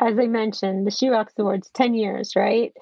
[0.00, 2.72] as i mentioned the She Rocks awards 10 years right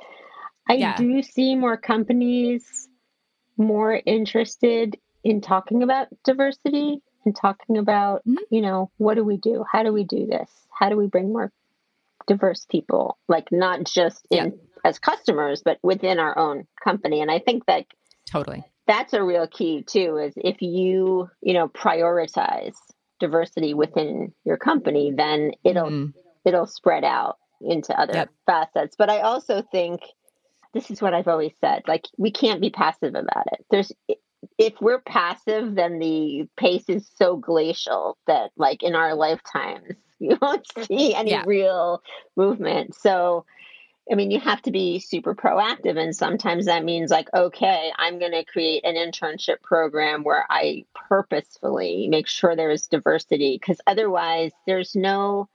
[0.68, 0.96] I yeah.
[0.96, 2.88] do see more companies
[3.56, 8.36] more interested in talking about diversity and talking about, mm-hmm.
[8.50, 9.64] you know, what do we do?
[9.70, 10.50] How do we do this?
[10.70, 11.52] How do we bring more
[12.26, 13.18] diverse people?
[13.28, 14.50] Like not just in yeah.
[14.84, 17.20] as customers, but within our own company.
[17.20, 17.86] And I think that
[18.26, 22.74] totally that's a real key too, is if you, you know, prioritize
[23.20, 26.18] diversity within your company, then it'll mm-hmm.
[26.44, 28.30] it'll spread out into other yep.
[28.46, 28.96] facets.
[28.98, 30.00] But I also think
[30.74, 31.82] this is what I've always said.
[31.86, 33.64] Like we can't be passive about it.
[33.70, 33.92] There's
[34.58, 40.38] if we're passive, then the pace is so glacial that like in our lifetimes you
[40.40, 41.44] won't see any yeah.
[41.46, 42.02] real
[42.36, 42.94] movement.
[42.94, 43.44] So
[44.10, 45.96] I mean, you have to be super proactive.
[45.96, 50.84] And sometimes that means, like, okay, I'm going to create an internship program where I
[51.08, 55.48] purposefully make sure there is diversity because otherwise, there's no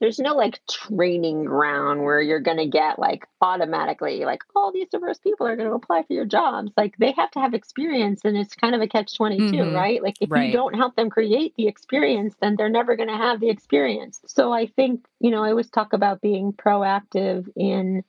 [0.00, 4.88] there's no like training ground where you're going to get like automatically like all these
[4.88, 8.20] diverse people are going to apply for your jobs like they have to have experience
[8.24, 9.74] and it's kind of a catch 22 mm-hmm.
[9.74, 10.46] right like if right.
[10.46, 14.20] you don't help them create the experience then they're never going to have the experience
[14.26, 18.02] so i think you know i always talk about being proactive in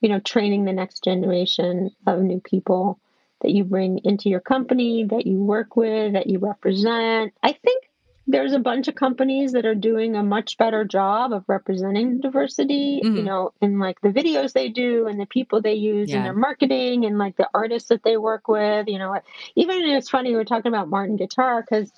[0.00, 3.00] you know training the next generation of new people
[3.40, 7.87] that you bring into your company that you work with that you represent i think
[8.30, 13.00] there's a bunch of companies that are doing a much better job of representing diversity,
[13.02, 13.16] mm-hmm.
[13.16, 16.18] you know, in like the videos they do and the people they use yeah.
[16.18, 19.18] in their marketing and like the artists that they work with, you know.
[19.56, 21.90] Even it's funny, we are talking about Martin Guitar because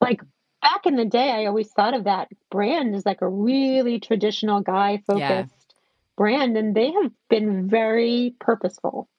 [0.00, 0.22] like
[0.62, 4.62] back in the day, I always thought of that brand as like a really traditional
[4.62, 5.44] guy focused yeah.
[6.16, 9.10] brand, and they have been very purposeful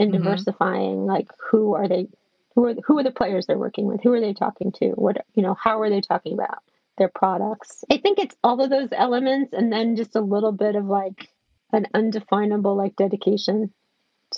[0.00, 0.24] in mm-hmm.
[0.24, 2.08] diversifying like who are they
[2.56, 4.02] who are who are the players they're working with?
[4.02, 4.88] Who are they talking to?
[4.88, 5.54] What you know?
[5.54, 6.64] How are they talking about
[6.98, 7.84] their products?
[7.92, 11.28] I think it's all of those elements, and then just a little bit of like
[11.72, 13.72] an undefinable like dedication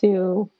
[0.00, 0.50] to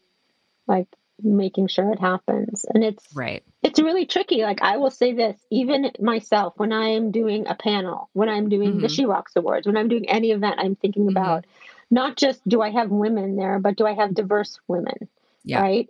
[0.67, 0.87] like
[1.21, 5.37] making sure it happens and it's right it's really tricky like i will say this
[5.51, 8.83] even myself when i am doing a panel when i'm doing mm-hmm.
[8.83, 11.17] the She Rocks awards when i'm doing any event i'm thinking mm-hmm.
[11.17, 11.45] about
[11.91, 15.09] not just do i have women there but do i have diverse women
[15.43, 15.61] yeah.
[15.61, 15.89] right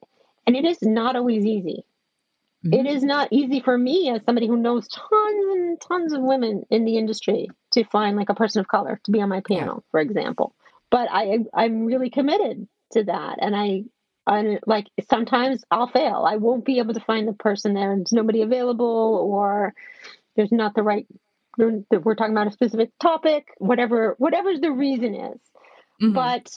[0.49, 1.84] and it is not always easy.
[2.64, 2.72] Mm-hmm.
[2.72, 6.64] It is not easy for me as somebody who knows tons and tons of women
[6.70, 9.84] in the industry to find like a person of color to be on my panel,
[9.90, 10.55] for example.
[10.90, 13.84] But I I'm really committed to that, and I
[14.26, 16.24] I like sometimes I'll fail.
[16.26, 17.94] I won't be able to find the person there.
[17.94, 19.74] There's nobody available, or
[20.34, 21.07] there's not the right.
[21.59, 25.40] We're talking about a specific topic, whatever whatever the reason is.
[26.01, 26.12] Mm-hmm.
[26.12, 26.51] But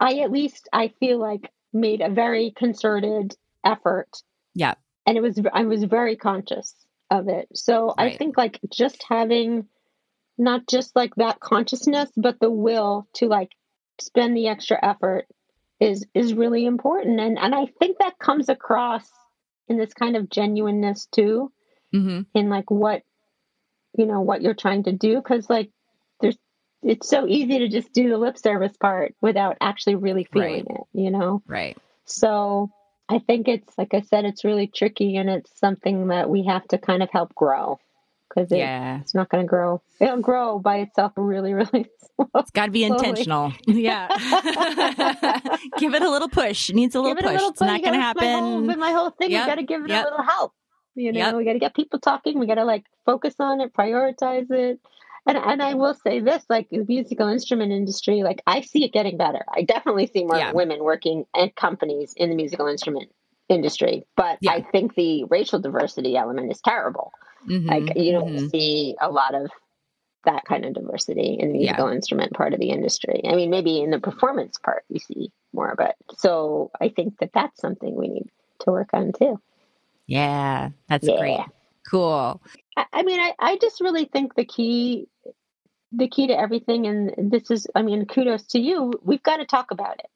[0.00, 4.08] I at least I feel like made a very concerted effort.
[4.54, 4.74] Yeah.
[5.06, 6.74] And it was I was very conscious
[7.10, 7.48] of it.
[7.54, 8.12] So right.
[8.12, 9.68] I think like just having
[10.38, 13.52] not just like that consciousness, but the will to like
[14.00, 15.26] spend the extra effort
[15.80, 17.20] is is really important.
[17.20, 19.08] And and I think that comes across
[19.68, 21.52] in this kind of genuineness too.
[21.94, 22.22] Mm-hmm.
[22.34, 23.02] In like what
[23.96, 25.70] you know what you're trying to do because like
[26.86, 30.78] it's so easy to just do the lip service part without actually really feeling right.
[30.78, 31.76] it you know right
[32.06, 32.70] so
[33.08, 36.66] I think it's like I said, it's really tricky, and it's something that we have
[36.68, 37.78] to kind of help grow
[38.28, 39.00] because it, yeah.
[39.00, 39.80] it's not going to grow.
[40.00, 41.86] It'll grow by itself really, really.
[42.16, 43.52] Slow, it's got to be intentional.
[43.66, 44.08] yeah,
[45.78, 46.70] give it a little push.
[46.70, 47.26] It needs a little push.
[47.26, 47.68] A little it's push.
[47.68, 48.24] not going to happen.
[48.24, 49.42] My whole, my whole thing, yep.
[49.42, 50.06] you got to give it yep.
[50.06, 50.52] a little help.
[50.96, 51.34] You know, yep.
[51.36, 52.40] we got to get people talking.
[52.40, 54.80] We got to like focus on it, prioritize it.
[55.26, 58.92] And and I will say this, like the musical instrument industry, like I see it
[58.92, 59.44] getting better.
[59.48, 60.52] I definitely see more yeah.
[60.52, 63.10] women working at companies in the musical instrument
[63.48, 64.06] industry.
[64.16, 64.52] But yeah.
[64.52, 67.12] I think the racial diversity element is terrible.
[67.48, 67.68] Mm-hmm.
[67.68, 68.48] Like you don't mm-hmm.
[68.48, 69.50] see a lot of
[70.24, 71.94] that kind of diversity in the musical yeah.
[71.94, 73.22] instrument part of the industry.
[73.28, 77.30] I mean, maybe in the performance part you see more, but so I think that
[77.32, 78.28] that's something we need
[78.60, 79.40] to work on too.
[80.06, 81.40] Yeah, that's great.
[81.88, 82.40] Cool.
[82.76, 85.08] I, I mean, I, I just really think the key
[85.92, 89.46] the key to everything and this is i mean kudos to you we've got to
[89.46, 90.10] talk about it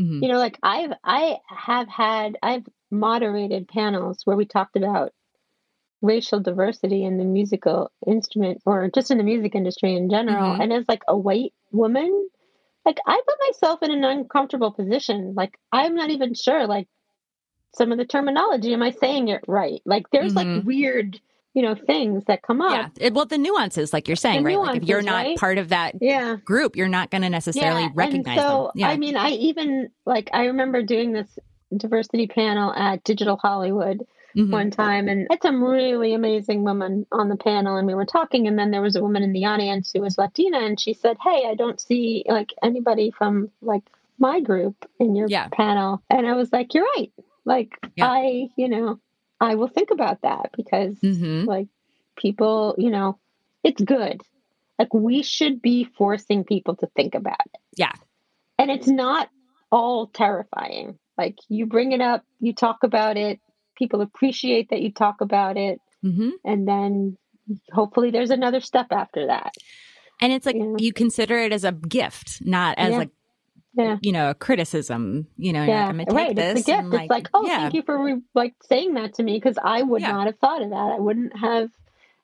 [0.00, 0.22] mm-hmm.
[0.22, 5.12] you know like i've i have had i've moderated panels where we talked about
[6.02, 10.62] racial diversity in the musical instrument or just in the music industry in general mm-hmm.
[10.62, 12.28] and as like a white woman
[12.86, 16.88] like i put myself in an uncomfortable position like i'm not even sure like
[17.74, 20.56] some of the terminology am i saying it right like there's mm-hmm.
[20.56, 21.20] like weird
[21.54, 22.72] you know things that come up.
[22.72, 24.58] Yeah, it, well, the nuances, like you're saying, the right?
[24.58, 25.38] Like if you're not right?
[25.38, 26.36] part of that yeah.
[26.44, 27.90] group, you're not going to necessarily yeah.
[27.94, 28.80] recognize and so, them.
[28.80, 28.88] Yeah.
[28.88, 31.38] I mean, I even like I remember doing this
[31.76, 34.06] diversity panel at Digital Hollywood.
[34.36, 34.52] Mm-hmm.
[34.52, 38.46] One time, and had some really amazing women on the panel, and we were talking.
[38.46, 41.16] And then there was a woman in the audience who was Latina, and she said,
[41.20, 43.82] "Hey, I don't see like anybody from like
[44.20, 45.48] my group in your yeah.
[45.48, 47.12] panel." And I was like, "You're right.
[47.44, 47.76] Like.
[48.00, 49.00] I, you know,
[49.40, 51.44] I will think about that because mm-hmm.
[51.44, 51.68] like
[52.16, 53.18] people, you know,
[53.64, 54.22] it's good.
[54.78, 57.60] Like we should be forcing people to think about it.
[57.76, 57.92] Yeah.
[58.58, 59.28] And it's not
[59.70, 60.98] all terrifying.
[61.16, 63.40] Like you bring it up, you talk about it,
[63.76, 65.80] people appreciate that you talk about it.
[66.04, 66.30] Mm-hmm.
[66.44, 67.16] And then
[67.72, 69.52] hopefully there's another step after that.
[70.20, 72.98] And it's like you, you consider it as a gift, not as yeah.
[72.98, 73.10] like
[73.74, 73.98] yeah.
[74.02, 75.90] you know, a criticism, you know, yeah.
[75.92, 76.36] Like, right.
[76.36, 76.88] It's a gift.
[76.88, 77.58] Like, it's like, oh, yeah.
[77.58, 80.12] thank you for re- like saying that to me because I would yeah.
[80.12, 80.94] not have thought of that.
[80.96, 81.70] I wouldn't have,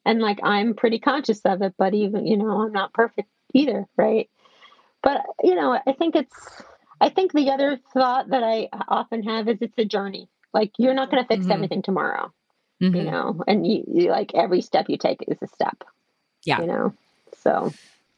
[0.04, 3.86] and like I'm pretty conscious of it, but even you know, I'm not perfect either,
[3.96, 4.28] right?
[5.02, 6.62] But you know, I think it's,
[7.00, 10.28] I think the other thought that I often have is it's a journey.
[10.52, 11.52] Like you're not going to fix mm-hmm.
[11.52, 12.32] everything tomorrow,
[12.82, 12.96] mm-hmm.
[12.96, 15.84] you know, and you, you like every step you take is a step.
[16.44, 16.60] Yeah.
[16.60, 16.94] You know,
[17.42, 17.72] so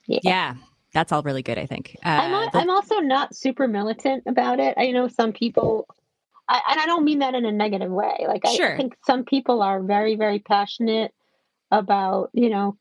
[0.06, 0.20] yeah.
[0.22, 0.54] Yeah
[0.92, 1.58] that's all really good.
[1.58, 1.96] I think.
[2.04, 4.74] Uh, I'm, the- I'm also not super militant about it.
[4.76, 5.86] I know some people,
[6.48, 8.24] I, and I don't mean that in a negative way.
[8.26, 8.76] Like I sure.
[8.76, 11.12] think some people are very, very passionate
[11.70, 12.76] about you know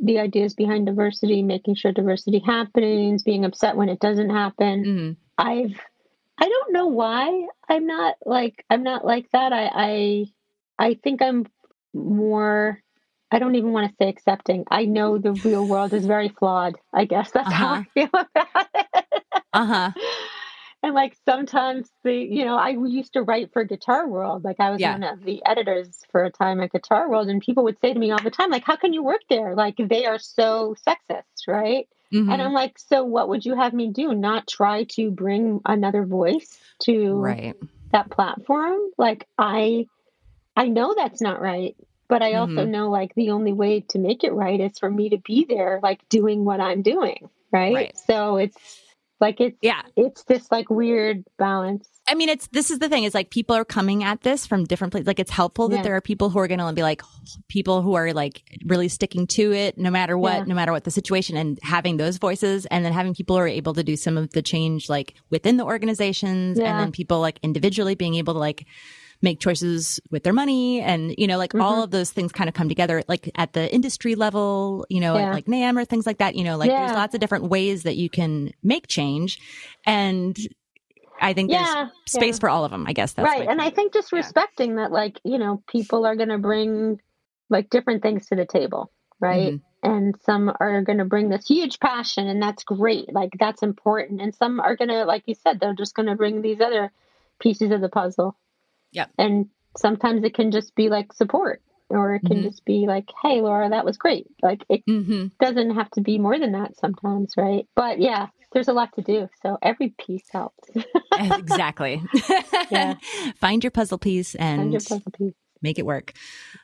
[0.00, 4.84] the ideas behind diversity, making sure diversity happens, being upset when it doesn't happen.
[4.84, 5.12] Mm-hmm.
[5.38, 5.80] I've
[6.38, 9.52] I don't know why I'm not like I'm not like that.
[9.52, 10.26] I I
[10.78, 11.46] I think I'm
[11.94, 12.82] more
[13.30, 14.64] I don't even want to say accepting.
[14.70, 16.76] I know the real world is very flawed.
[16.92, 17.66] I guess that's uh-huh.
[17.66, 19.14] how I feel about it.
[19.52, 19.92] uh huh.
[20.82, 24.44] And like sometimes the, you know, I used to write for Guitar World.
[24.44, 24.92] Like I was yeah.
[24.92, 27.98] one of the editors for a time at Guitar World, and people would say to
[27.98, 29.56] me all the time, like, "How can you work there?
[29.56, 32.30] Like they are so sexist, right?" Mm-hmm.
[32.30, 34.14] And I'm like, "So what would you have me do?
[34.14, 37.56] Not try to bring another voice to right.
[37.90, 38.78] that platform?
[38.96, 39.86] Like I,
[40.54, 41.74] I know that's not right."
[42.08, 42.70] But I also mm-hmm.
[42.70, 45.80] know like the only way to make it right is for me to be there,
[45.82, 47.28] like doing what I'm doing.
[47.52, 47.74] Right.
[47.74, 47.98] right.
[48.06, 48.56] So it's
[49.20, 51.88] like it's yeah, it's this like weird balance.
[52.08, 54.64] I mean, it's this is the thing is like people are coming at this from
[54.64, 55.06] different places.
[55.06, 55.82] Like it's helpful that yeah.
[55.82, 57.02] there are people who are going to be like
[57.48, 60.44] people who are like really sticking to it no matter what, yeah.
[60.44, 63.48] no matter what the situation, and having those voices, and then having people who are
[63.48, 66.70] able to do some of the change like within the organizations, yeah.
[66.70, 68.66] and then people like individually being able to like
[69.22, 71.62] make choices with their money and you know like mm-hmm.
[71.62, 75.16] all of those things kind of come together like at the industry level you know
[75.16, 75.32] yeah.
[75.32, 76.86] like NAMM or things like that you know like yeah.
[76.86, 79.38] there's lots of different ways that you can make change
[79.86, 80.36] and
[81.18, 83.70] I think yeah, there's space for all of them I guess that's right and I
[83.70, 87.00] think just respecting that like you know people are going to bring
[87.48, 89.90] like different things to the table right mm-hmm.
[89.90, 94.20] and some are going to bring this huge passion and that's great like that's important
[94.20, 96.92] and some are going to like you said they're just going to bring these other
[97.40, 98.36] pieces of the puzzle
[98.92, 99.06] yeah.
[99.18, 102.48] And sometimes it can just be like support or it can mm-hmm.
[102.48, 104.26] just be like, hey, Laura, that was great.
[104.42, 105.26] Like it mm-hmm.
[105.40, 107.66] doesn't have to be more than that sometimes, right?
[107.74, 109.28] But yeah, there's a lot to do.
[109.42, 110.68] So every piece helps.
[111.18, 112.02] exactly.
[112.70, 112.94] yeah.
[113.36, 115.34] Find your puzzle piece and puzzle piece.
[115.62, 116.12] make it work.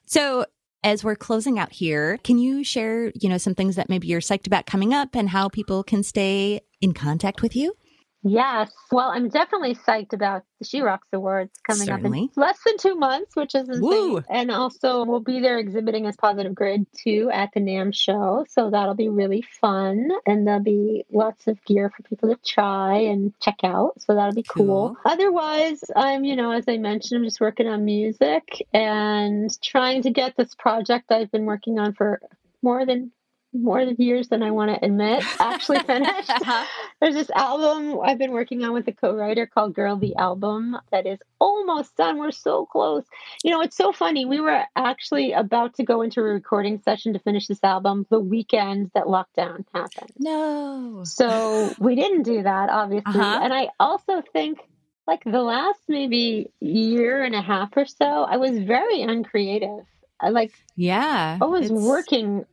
[0.06, 0.46] So
[0.82, 4.20] as we're closing out here, can you share, you know, some things that maybe you're
[4.20, 7.74] psyched about coming up and how people can stay in contact with you?
[8.22, 8.70] Yes.
[8.90, 12.24] Well, I'm definitely psyched about the She Rocks Awards coming Certainly.
[12.24, 13.82] up in less than two months, which is insane.
[13.82, 14.22] Woo.
[14.30, 18.46] And also, we'll be there exhibiting as Positive Grid too at the NAMM show.
[18.48, 20.10] So that'll be really fun.
[20.24, 24.00] And there'll be lots of gear for people to try and check out.
[24.00, 24.66] So that'll be cool.
[24.66, 24.96] cool.
[25.04, 30.10] Otherwise, I'm, you know, as I mentioned, I'm just working on music and trying to
[30.10, 32.20] get this project I've been working on for
[32.62, 33.10] more than
[33.52, 36.30] more years than I want to admit actually finished.
[36.30, 36.66] uh-huh.
[37.00, 41.06] There's this album I've been working on with a co-writer called Girl the Album that
[41.06, 42.18] is almost done.
[42.18, 43.04] We're so close.
[43.44, 44.24] You know, it's so funny.
[44.24, 48.20] We were actually about to go into a recording session to finish this album the
[48.20, 50.12] weekend that lockdown happened.
[50.18, 51.02] No.
[51.04, 53.20] So we didn't do that, obviously.
[53.20, 53.40] Uh-huh.
[53.42, 54.60] And I also think
[55.06, 59.84] like the last maybe year and a half or so, I was very uncreative.
[60.20, 62.46] I like yeah i was working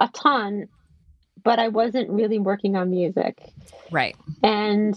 [0.00, 0.68] a ton,
[1.42, 3.38] but I wasn't really working on music.
[3.90, 4.16] Right.
[4.42, 4.96] And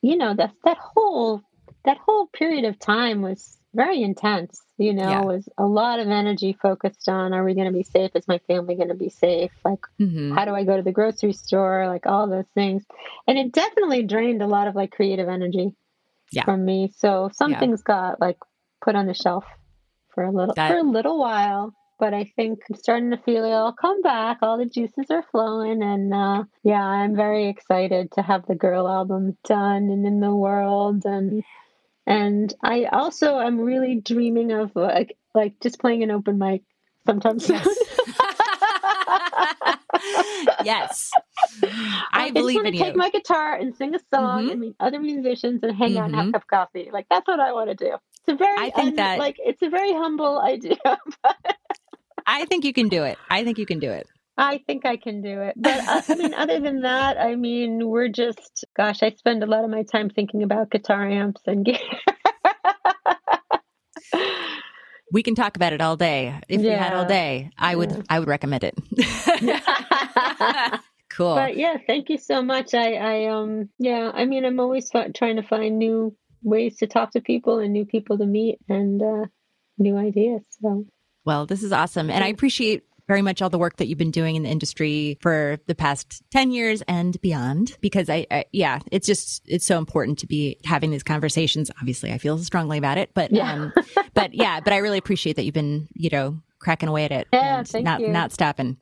[0.00, 1.42] you know, that that whole
[1.84, 4.60] that whole period of time was very intense.
[4.78, 5.20] You know, yeah.
[5.22, 8.10] was a lot of energy focused on are we going to be safe?
[8.14, 9.52] Is my family going to be safe?
[9.64, 10.34] Like, mm-hmm.
[10.34, 11.86] how do I go to the grocery store?
[11.86, 12.84] Like all those things,
[13.26, 15.74] and it definitely drained a lot of like creative energy
[16.32, 16.44] yeah.
[16.44, 16.92] from me.
[16.96, 17.60] So some yeah.
[17.60, 18.38] things got like
[18.82, 19.44] put on the shelf
[20.14, 23.44] for a little that, for a little while but I think I'm starting to feel
[23.44, 24.38] it all come back.
[24.42, 28.88] All the juices are flowing, and uh, yeah, I'm very excited to have the girl
[28.88, 31.44] album done and in the world, and
[32.04, 36.64] and I also am really dreaming of like like just playing an open mic
[37.06, 37.48] sometimes.
[37.48, 37.68] Yes.
[40.64, 41.12] yes.
[42.12, 42.82] I, believe in you.
[42.82, 44.50] Take my guitar and sing a song mm-hmm.
[44.50, 45.98] and meet other musicians and hang mm-hmm.
[45.98, 46.32] out and have a mm-hmm.
[46.32, 46.90] cup of coffee.
[46.92, 47.94] Like that's what I want to do.
[47.94, 50.78] It's a very I think un- that like it's a very humble idea.
[51.22, 51.56] But
[52.26, 53.18] I think you can do it.
[53.30, 54.06] I think you can do it.
[54.36, 55.54] I think I can do it.
[55.56, 59.46] But uh, I mean, other than that, I mean, we're just, gosh, I spend a
[59.46, 61.78] lot of my time thinking about guitar amps and gear.
[65.12, 66.40] we can talk about it all day.
[66.48, 66.70] If yeah.
[66.70, 68.02] we had all day, I would, yeah.
[68.08, 68.74] I would recommend it.
[71.10, 71.34] cool.
[71.34, 72.72] But yeah, thank you so much.
[72.72, 76.86] I, I, um, yeah, I mean, I'm always f- trying to find new ways to
[76.86, 79.26] talk to people and new people to meet and uh,
[79.76, 80.42] new ideas.
[80.62, 80.86] So
[81.24, 82.10] well, this is awesome.
[82.10, 85.18] And I appreciate very much all the work that you've been doing in the industry
[85.20, 89.78] for the past 10 years and beyond because I, I, yeah it's just it's so
[89.78, 93.52] important to be having these conversations obviously i feel strongly about it but yeah.
[93.52, 93.72] um
[94.14, 97.28] but yeah but i really appreciate that you've been you know cracking away at it
[97.32, 98.08] yeah, and thank not you.
[98.08, 98.76] not stopping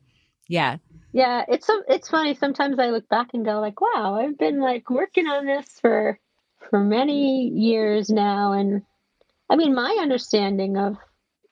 [0.47, 0.77] yeah
[1.13, 4.61] yeah it's so it's funny sometimes i look back and go like wow i've been
[4.61, 6.19] like working on this for
[6.69, 8.83] for many years now and
[9.49, 10.95] i mean my understanding of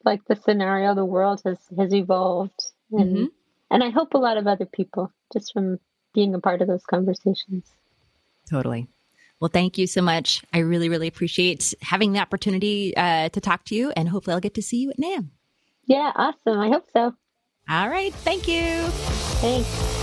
[0.06, 3.26] like the scenario the world has has evolved and mm-hmm.
[3.72, 5.80] and i hope a lot of other people just from
[6.14, 7.72] being a part of those conversations.
[8.50, 8.88] Totally.
[9.40, 10.44] Well thank you so much.
[10.54, 14.40] I really really appreciate having the opportunity uh, to talk to you and hopefully i'll
[14.40, 15.30] get to see you at NAMM
[15.86, 16.60] yeah awesome.
[16.60, 17.14] I hope so.
[17.70, 18.14] All right.
[18.14, 18.88] Thank you.
[19.42, 20.00] Thanks.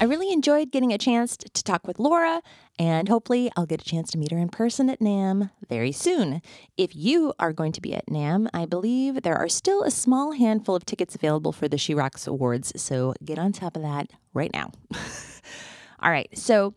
[0.00, 2.42] I really enjoyed getting a chance to talk with Laura,
[2.78, 6.42] and hopefully, I'll get a chance to meet her in person at NAMM very soon.
[6.76, 10.32] If you are going to be at NAMM, I believe there are still a small
[10.32, 14.10] handful of tickets available for the She Rocks Awards, so get on top of that
[14.32, 14.72] right now.
[16.00, 16.74] All right, so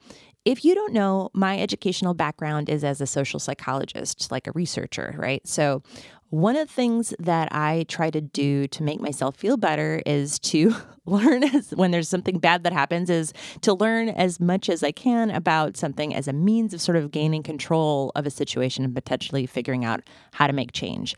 [0.48, 5.14] if you don't know, my educational background is as a social psychologist, like a researcher,
[5.18, 5.46] right?
[5.46, 5.84] So,
[6.30, 10.40] one of the things that I try to do to make myself feel better is
[10.40, 10.76] to
[11.06, 14.92] learn as, when there's something bad that happens is to learn as much as I
[14.92, 18.94] can about something as a means of sort of gaining control of a situation and
[18.94, 20.02] potentially figuring out
[20.34, 21.16] how to make change.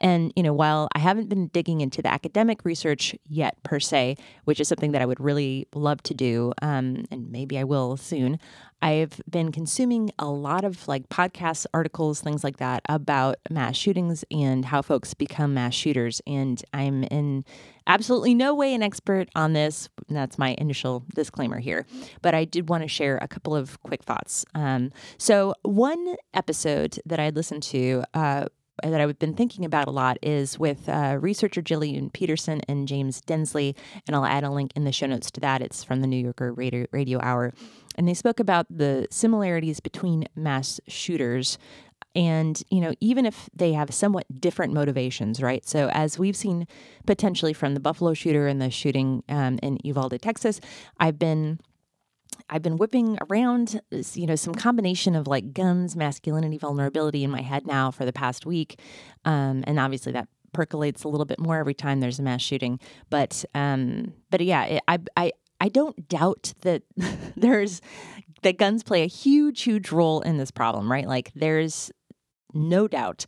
[0.00, 4.16] And, you know, while I haven't been digging into the academic research yet per se,
[4.44, 7.96] which is something that I would really love to do, um, and maybe I will
[7.96, 8.38] soon,
[8.82, 14.24] I've been consuming a lot of like podcasts, articles, things like that about mass shootings
[14.30, 16.20] and how folks become mass shooters.
[16.26, 17.46] And I'm in
[17.86, 19.88] absolutely no way an expert on this.
[20.10, 21.86] That's my initial disclaimer here.
[22.20, 24.44] But I did want to share a couple of quick thoughts.
[24.54, 28.46] Um, so, one episode that I listened to, uh,
[28.82, 33.20] that I've been thinking about a lot is with uh, researcher Jillian Peterson and James
[33.20, 33.74] Densley,
[34.06, 35.62] and I'll add a link in the show notes to that.
[35.62, 37.52] It's from the New Yorker Radio, Radio Hour,
[37.96, 41.58] and they spoke about the similarities between mass shooters
[42.16, 46.66] and you know even if they have somewhat different motivations right so as we've seen
[47.06, 50.60] potentially from the buffalo shooter and the shooting um, in uvalde texas
[51.00, 51.58] i've been
[52.54, 57.40] I've been whipping around, you know, some combination of like guns, masculinity, vulnerability in my
[57.40, 58.78] head now for the past week,
[59.24, 62.78] um, and obviously that percolates a little bit more every time there's a mass shooting.
[63.10, 66.82] But, um, but yeah, it, I, I, I don't doubt that
[67.36, 67.80] there's
[68.42, 71.08] that guns play a huge, huge role in this problem, right?
[71.08, 71.90] Like there's
[72.52, 73.26] no doubt.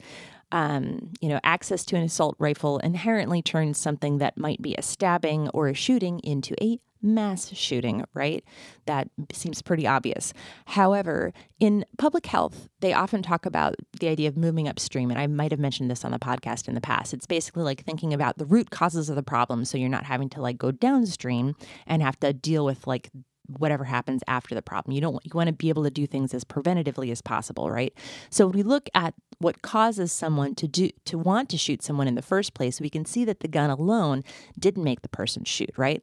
[0.53, 4.83] Um, you know, access to an assault rifle inherently turns something that might be a
[4.83, 8.45] stabbing or a shooting into a mass shooting, right?
[8.87, 10.33] That seems pretty obvious.
[10.67, 15.11] However, in public health, they often talk about the idea of moving upstream.
[15.11, 17.15] And I might have mentioned this on the podcast in the past.
[17.15, 20.29] It's basically like thinking about the root causes of the problem so you're not having
[20.31, 21.55] to like go downstream
[21.87, 23.11] and have to deal with like
[23.49, 24.95] whatever happens after the problem.
[24.95, 27.93] You don't you want to be able to do things as preventatively as possible, right?
[28.31, 32.09] So when we look at what causes someone to do to want to shoot someone
[32.09, 34.25] in the first place, we can see that the gun alone
[34.59, 36.03] didn't make the person shoot, right?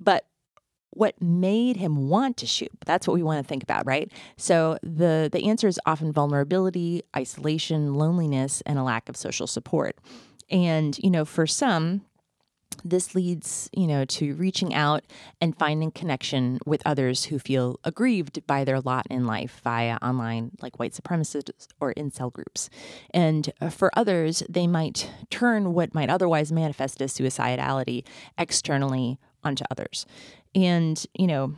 [0.00, 0.26] But
[0.90, 4.78] what made him want to shoot that's what we want to think about right so
[4.82, 9.98] the the answer is often vulnerability isolation loneliness and a lack of social support
[10.48, 12.00] and you know for some
[12.84, 15.04] this leads, you know, to reaching out
[15.40, 20.52] and finding connection with others who feel aggrieved by their lot in life via online,
[20.60, 22.68] like white supremacists or incel groups.
[23.12, 28.04] And uh, for others, they might turn what might otherwise manifest as suicidality
[28.38, 30.06] externally onto others.
[30.54, 31.54] And, you know,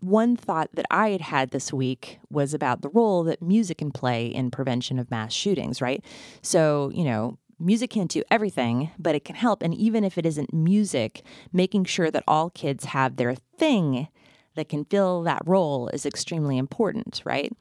[0.00, 3.90] one thought that I had had this week was about the role that music can
[3.90, 6.04] play in prevention of mass shootings, right?
[6.42, 9.62] So, you know, music can't do everything, but it can help.
[9.62, 14.08] And even if it isn't music, making sure that all kids have their thing
[14.54, 17.52] that can fill that role is extremely important, right?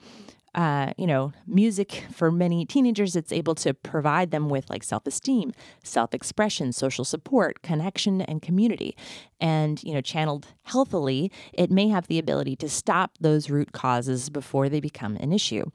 [0.56, 5.06] Uh, you know, music for many teenagers, it's able to provide them with like self
[5.06, 8.96] esteem, self expression, social support, connection, and community.
[9.40, 14.30] And, you know, channeled healthily, it may have the ability to stop those root causes
[14.30, 15.66] before they become an issue.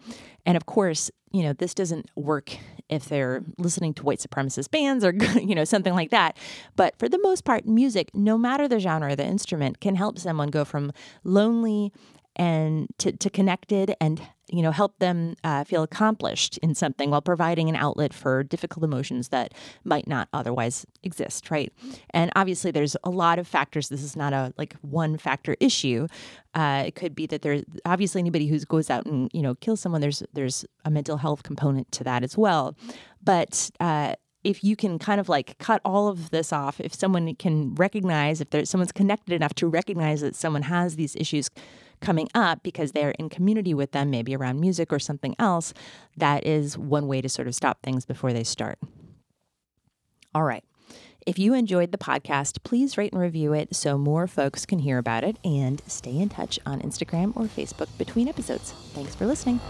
[0.45, 2.57] And of course, you know, this doesn't work
[2.89, 6.37] if they're listening to white supremacist bands or, you know, something like that.
[6.77, 10.19] But for the most part, music, no matter the genre or the instrument, can help
[10.19, 10.93] someone go from
[11.25, 11.93] lonely
[12.37, 14.21] and to, to connected and
[14.51, 18.85] you know help them uh, feel accomplished in something while providing an outlet for difficult
[18.85, 19.55] emotions that
[19.85, 21.73] might not otherwise exist right?
[22.11, 23.89] And obviously there's a lot of factors.
[23.89, 26.07] This is not a like one factor issue.
[26.55, 29.81] Uh, it could be that there's obviously anybody who goes out and you know kills
[29.81, 32.77] someone there's there's a mental health component to that as well.
[33.23, 34.15] But uh,
[34.45, 38.43] if you can kind of like cut all of this off, if someone can recognize,
[38.43, 41.49] if someone's connected enough to recognize that someone has these issues
[42.01, 45.73] coming up because they're in community with them, maybe around music or something else,
[46.17, 48.79] that is one way to sort of stop things before they start.
[50.35, 50.65] All right.
[51.27, 54.99] If you enjoyed the podcast, please rate and review it so more folks can hear
[54.99, 58.73] about it and stay in touch on Instagram or Facebook between episodes.
[58.93, 59.61] Thanks for listening.